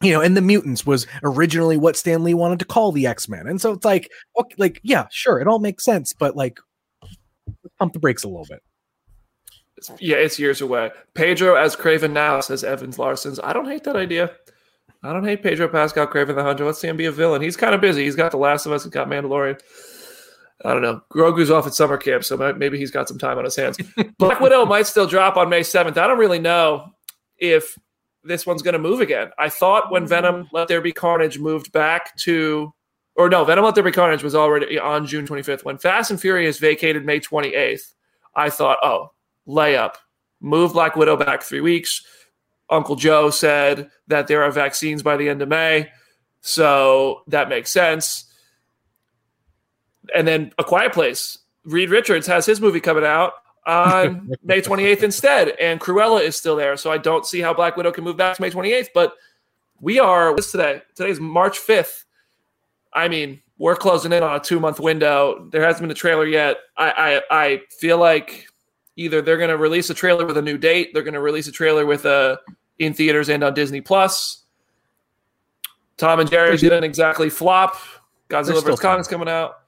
[0.02, 3.30] you know, and the mutants was originally what Stan Lee wanted to call the X
[3.30, 6.60] Men, and so it's like, okay, like, yeah, sure, it all makes sense, but like,
[7.80, 8.62] pump the brakes a little bit.
[10.00, 10.92] Yeah, it's years away.
[11.14, 13.40] Pedro as Kraven now says Evans Larson's.
[13.40, 14.32] I don't hate that idea.
[15.04, 16.66] I don't hate Pedro Pascal Kraven the Hunter.
[16.66, 17.42] Let's see him be a villain.
[17.42, 18.06] He's kind of busy.
[18.06, 18.84] He's got The Last of Us.
[18.84, 19.60] He's got Mandalorian.
[20.64, 21.02] I don't know.
[21.12, 23.78] Grogu's off at summer camp, so maybe he's got some time on his hands.
[24.18, 25.98] Black Widow might still drop on May 7th.
[25.98, 26.90] I don't really know
[27.38, 27.78] if
[28.24, 29.32] this one's going to move again.
[29.38, 32.74] I thought when Venom Let There Be Carnage moved back to,
[33.16, 35.66] or no, Venom Let There Be Carnage was already on June 25th.
[35.66, 37.94] When Fast and Furious vacated May 28th,
[38.36, 39.12] I thought, oh,
[39.48, 39.96] layup,
[40.40, 42.06] move Black Widow back three weeks.
[42.70, 45.90] Uncle Joe said that there are vaccines by the end of May,
[46.42, 48.26] so that makes sense.
[50.16, 51.38] And then A Quiet Place.
[51.66, 53.34] Reed Richards has his movie coming out
[53.66, 56.76] on May 28th instead, and Cruella is still there.
[56.78, 58.90] So I don't see how Black Widow can move back to May 28th.
[58.94, 59.14] But
[59.80, 60.82] we are what's today?
[60.96, 62.04] Today's March 5th.
[62.94, 65.48] I mean, we're closing in on a two month window.
[65.52, 66.58] There hasn't been a trailer yet.
[66.78, 68.48] I I, I feel like
[68.96, 71.48] either they're going to release a trailer with a new date, they're going to release
[71.48, 72.40] a trailer with a
[72.80, 74.44] in theaters and on Disney Plus.
[75.98, 77.78] Tom and Jerry didn't exactly flop.
[78.30, 79.63] Godzilla vs Kong is coming out.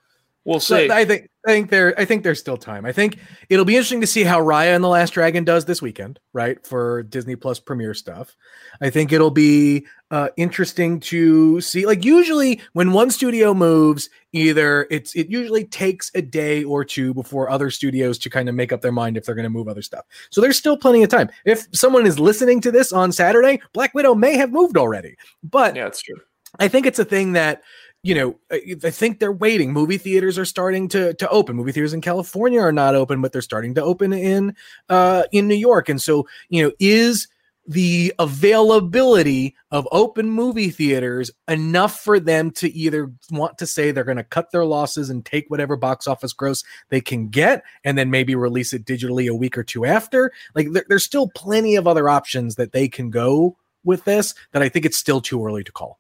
[0.45, 0.87] We'll see.
[0.87, 2.85] So I think I think there I think there's still time.
[2.85, 3.17] I think
[3.49, 6.63] it'll be interesting to see how Raya and the Last Dragon does this weekend, right?
[6.65, 8.35] For Disney Plus premiere stuff.
[8.79, 14.85] I think it'll be uh interesting to see like usually when one studio moves, either
[14.91, 18.71] it's it usually takes a day or two before other studios to kind of make
[18.71, 20.05] up their mind if they're going to move other stuff.
[20.29, 21.31] So there's still plenty of time.
[21.45, 25.15] If someone is listening to this on Saturday, Black Widow may have moved already.
[25.43, 26.21] But yeah, it's true.
[26.59, 27.63] I think it's a thing that
[28.06, 29.74] you know I think they're waiting.
[29.74, 31.56] Movie theaters are starting to to open.
[31.56, 34.56] Movie theaters in California are not open, but they're starting to open in
[34.89, 35.89] uh in New York.
[35.89, 37.28] And so you know is
[37.68, 44.03] the availability of open movie theaters enough for them to either want to say they're
[44.03, 47.97] going to cut their losses and take whatever box office gross they can get and
[47.97, 51.76] then maybe release it digitally a week or two after like there, there's still plenty
[51.76, 55.43] of other options that they can go with this that i think it's still too
[55.43, 55.97] early to call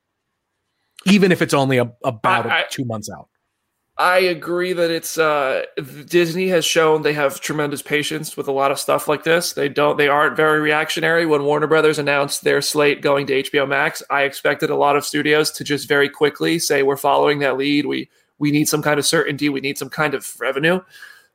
[1.05, 3.27] even if it's only a, about I- two months out.
[3.97, 5.63] I agree that it's uh,
[6.07, 9.53] Disney has shown they have tremendous patience with a lot of stuff like this.
[9.53, 11.25] They don't they aren't very reactionary.
[11.25, 15.05] When Warner Brothers announced their slate going to HBO Max, I expected a lot of
[15.05, 17.85] studios to just very quickly say we're following that lead.
[17.85, 19.47] We we need some kind of certainty.
[19.47, 20.81] We need some kind of revenue.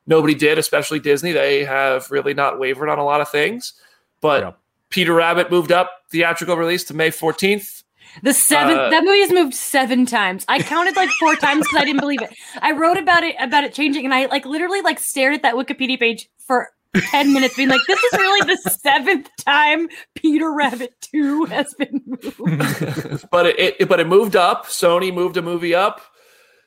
[0.05, 1.31] Nobody did, especially Disney.
[1.31, 3.73] They have really not wavered on a lot of things.
[4.21, 4.51] But Yeah.
[4.91, 7.80] Peter Rabbit moved up theatrical release to May 14th.
[8.23, 10.45] The seven Uh, that movie has moved seven times.
[10.47, 12.33] I counted like four times because I didn't believe it.
[12.61, 15.55] I wrote about it about it changing, and I like literally like stared at that
[15.55, 16.69] Wikipedia page for
[17.09, 22.01] ten minutes, being like, "This is really the seventh time Peter Rabbit Two has been
[22.05, 24.65] moved." but it, it but it moved up.
[24.65, 26.01] Sony moved a movie up.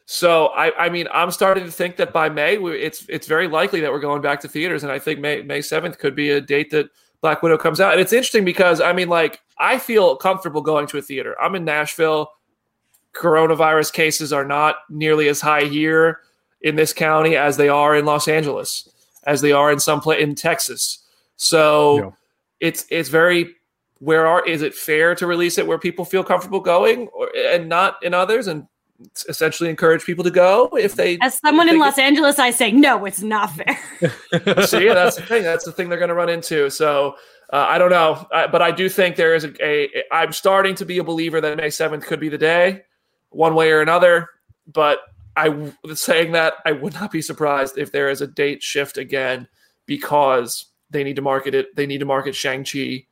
[0.06, 3.48] So I I mean I'm starting to think that by May we, it's it's very
[3.48, 6.30] likely that we're going back to theaters, and I think May May seventh could be
[6.30, 6.90] a date that
[7.24, 7.92] Black Widow comes out.
[7.92, 11.34] And it's interesting because I mean like I feel comfortable going to a theater.
[11.40, 12.28] I'm in Nashville.
[13.14, 16.20] Coronavirus cases are not nearly as high here
[16.60, 18.90] in this county as they are in Los Angeles,
[19.24, 20.98] as they are in some place in Texas.
[21.36, 22.14] So
[22.60, 23.54] it's it's very
[24.00, 27.70] where are is it fair to release it where people feel comfortable going or and
[27.70, 28.66] not in others and
[29.28, 31.18] essentially encourage people to go if they.
[31.20, 33.78] As someone if in they Los Angeles, I say no, it's not fair.
[34.66, 35.42] See, that's the thing.
[35.42, 36.70] That's the thing they're going to run into.
[36.70, 37.16] So
[37.52, 39.88] uh, I don't know, I, but I do think there is a, a.
[40.10, 42.82] I'm starting to be a believer that May 7th could be the day,
[43.30, 44.28] one way or another.
[44.66, 45.00] But
[45.36, 49.46] I saying that I would not be surprised if there is a date shift again
[49.86, 51.76] because they need to market it.
[51.76, 53.06] They need to market Shang Chi,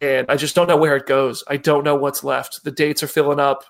[0.00, 1.44] and I just don't know where it goes.
[1.46, 2.64] I don't know what's left.
[2.64, 3.64] The dates are filling up.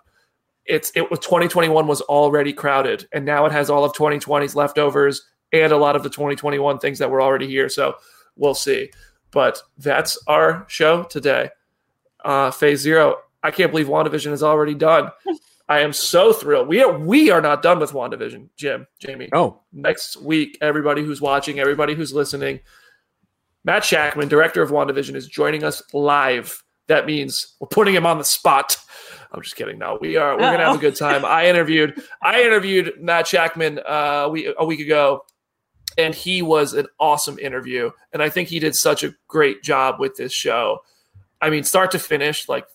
[0.67, 5.23] It's it was 2021 was already crowded, and now it has all of 2020's leftovers
[5.53, 7.69] and a lot of the 2021 things that were already here.
[7.69, 7.97] So
[8.37, 8.91] we'll see.
[9.31, 11.51] But that's our show today.
[12.25, 13.17] Uh, phase zero.
[13.43, 15.11] I can't believe WandaVision is already done.
[15.69, 16.69] I am so thrilled.
[16.69, 19.29] We are we are not done with WandaVision, Jim, Jamie.
[19.33, 22.61] Oh, Next week, everybody who's watching, everybody who's listening,
[23.65, 26.63] Matt Shakman, director of WandaVision, is joining us live.
[26.89, 28.77] That means we're putting him on the spot.
[29.33, 29.79] I'm just kidding.
[29.79, 30.35] No, we are.
[30.35, 31.25] We're gonna have a good time.
[31.25, 32.03] I interviewed.
[32.23, 35.25] I interviewed Matt Shakman uh, we, a week ago,
[35.97, 37.91] and he was an awesome interview.
[38.13, 40.81] And I think he did such a great job with this show.
[41.41, 42.67] I mean, start to finish, like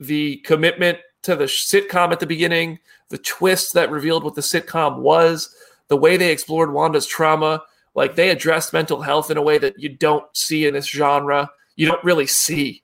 [0.00, 2.78] the commitment to the sitcom at the beginning,
[3.08, 5.54] the twist that revealed what the sitcom was,
[5.88, 7.62] the way they explored Wanda's trauma.
[7.94, 11.50] Like they addressed mental health in a way that you don't see in this genre.
[11.76, 12.83] You don't really see.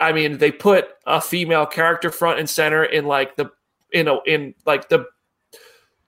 [0.00, 3.50] I mean, they put a female character front and center in like the,
[3.92, 5.06] you know, in like the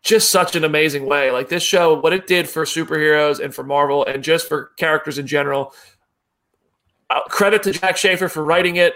[0.03, 1.31] just such an amazing way.
[1.31, 5.19] Like this show, what it did for superheroes and for Marvel and just for characters
[5.19, 5.75] in general.
[7.11, 8.95] Uh, credit to Jac Schaeffer for writing it.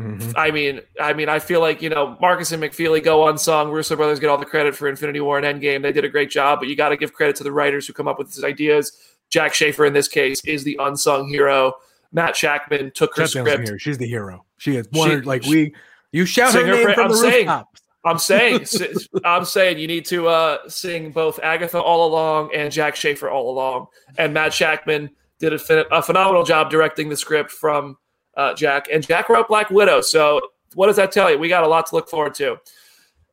[0.00, 0.32] mhm.
[0.36, 3.70] I mean, I mean, I feel like you know Markus and McFeely go unsung.
[3.70, 5.82] Russo brothers get all the credit for Infinity War and Endgame.
[5.82, 7.92] They did a great job, but you got to give credit to the writers who
[7.92, 8.96] come up with these ideas.
[9.30, 11.74] Jac Schaeffer, in this case, is the unsung hero.
[12.12, 13.68] Matt Shakman took her Jessica script.
[13.68, 13.78] here.
[13.78, 14.44] She's the hero.
[14.58, 15.08] She is one.
[15.08, 15.74] She- of- like we,
[16.12, 17.82] you shout her her name pra- from I'm the saying- rooftops.
[18.02, 18.64] I'm saying,
[19.24, 23.50] I'm saying, you need to uh, sing both Agatha all along and Jac Schaeffer all
[23.50, 23.88] along.
[24.16, 27.98] And Matt Shakman did a, a phenomenal job directing the script from
[28.38, 28.86] uh, Jack.
[28.90, 30.00] And Jack wrote Black Widow.
[30.00, 30.40] So
[30.74, 31.38] what does that tell you?
[31.38, 32.56] We got a lot to look forward to.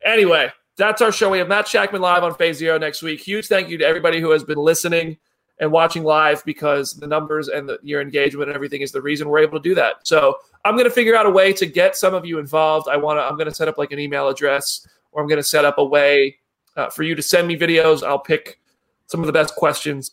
[0.03, 1.29] Anyway, that's our show.
[1.29, 3.21] We have Matt Shakman live on Phase Zero next week.
[3.21, 5.17] Huge thank you to everybody who has been listening
[5.59, 9.27] and watching live because the numbers and the, your engagement and everything is the reason
[9.27, 10.07] we're able to do that.
[10.07, 12.87] So I'm going to figure out a way to get some of you involved.
[12.87, 13.23] I want to.
[13.23, 15.77] I'm going to set up like an email address, or I'm going to set up
[15.77, 16.37] a way
[16.75, 18.05] uh, for you to send me videos.
[18.05, 18.59] I'll pick
[19.07, 20.11] some of the best questions.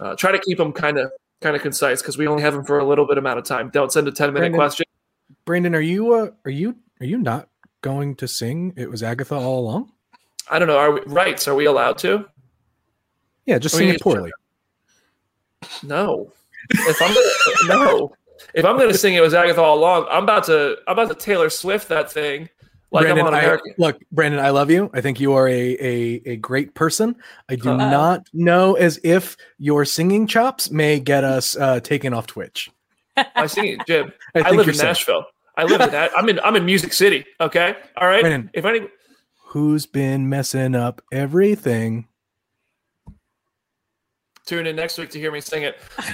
[0.00, 1.10] Uh, try to keep them kind of
[1.40, 3.70] kind of concise because we only have them for a little bit amount of time.
[3.70, 4.58] Don't send a 10 minute Brandon.
[4.58, 4.86] question.
[5.44, 6.12] Brandon, are you?
[6.12, 6.76] Uh, are you?
[7.00, 7.48] Are you not
[7.80, 8.72] going to sing?
[8.76, 9.92] It was Agatha all along.
[10.50, 10.78] I don't know.
[10.78, 11.48] Are we rights?
[11.48, 12.26] Are we allowed to?
[13.46, 14.32] Yeah, just sing it poorly.
[15.82, 16.32] No.
[16.70, 17.28] If I'm gonna,
[17.82, 18.14] no.
[18.54, 21.08] If I'm going to sing it was Agatha all along, I'm about to I'm about
[21.08, 22.48] to Taylor Swift that thing
[22.94, 24.88] like Brandon, I'm on I, look, Brandon, I love you.
[24.94, 27.16] I think you are a a, a great person.
[27.48, 27.76] I do Uh-oh.
[27.76, 32.70] not know as if your singing chops may get us uh, taken off Twitch.
[33.16, 34.12] I sing it, Jim.
[34.36, 34.84] I I, live in safe.
[34.84, 35.26] Nashville.
[35.56, 36.12] I live in that.
[36.16, 37.24] I'm in I'm in Music City.
[37.40, 37.74] Okay.
[37.96, 38.22] All right.
[38.22, 38.48] Brandon.
[38.54, 38.86] If any
[39.46, 42.06] Who's been messing up everything?
[44.46, 45.78] Tune in next week to hear me sing it.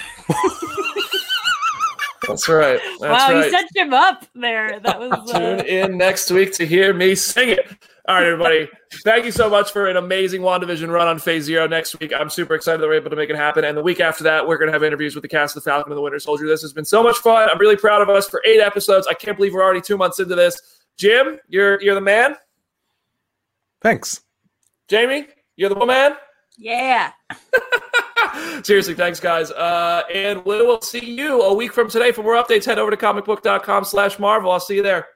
[2.26, 2.80] That's right.
[3.00, 3.44] That's wow, right.
[3.44, 4.78] you set him up there.
[4.80, 7.66] That was Tune uh, in next week to hear me sing it.
[8.08, 8.68] All right, everybody.
[9.04, 12.12] Thank you so much for an amazing WandaVision run on Phase Zero next week.
[12.12, 13.64] I'm super excited that we're able to make it happen.
[13.64, 15.70] And the week after that, we're going to have interviews with the cast of The
[15.70, 16.46] Falcon and the Winter Soldier.
[16.46, 17.48] This has been so much fun.
[17.48, 19.06] I'm really proud of us for eight episodes.
[19.06, 20.60] I can't believe we're already two months into this.
[20.96, 22.36] Jim, you're you're the man.
[23.80, 24.20] Thanks.
[24.88, 26.14] Jamie, you're the woman.
[26.58, 27.12] Yeah.
[28.62, 29.50] Seriously, thanks, guys.
[29.50, 32.64] Uh, and we will see you a week from today for more updates.
[32.64, 34.50] Head over to comicbook.com slash Marvel.
[34.50, 35.08] I'll see you there.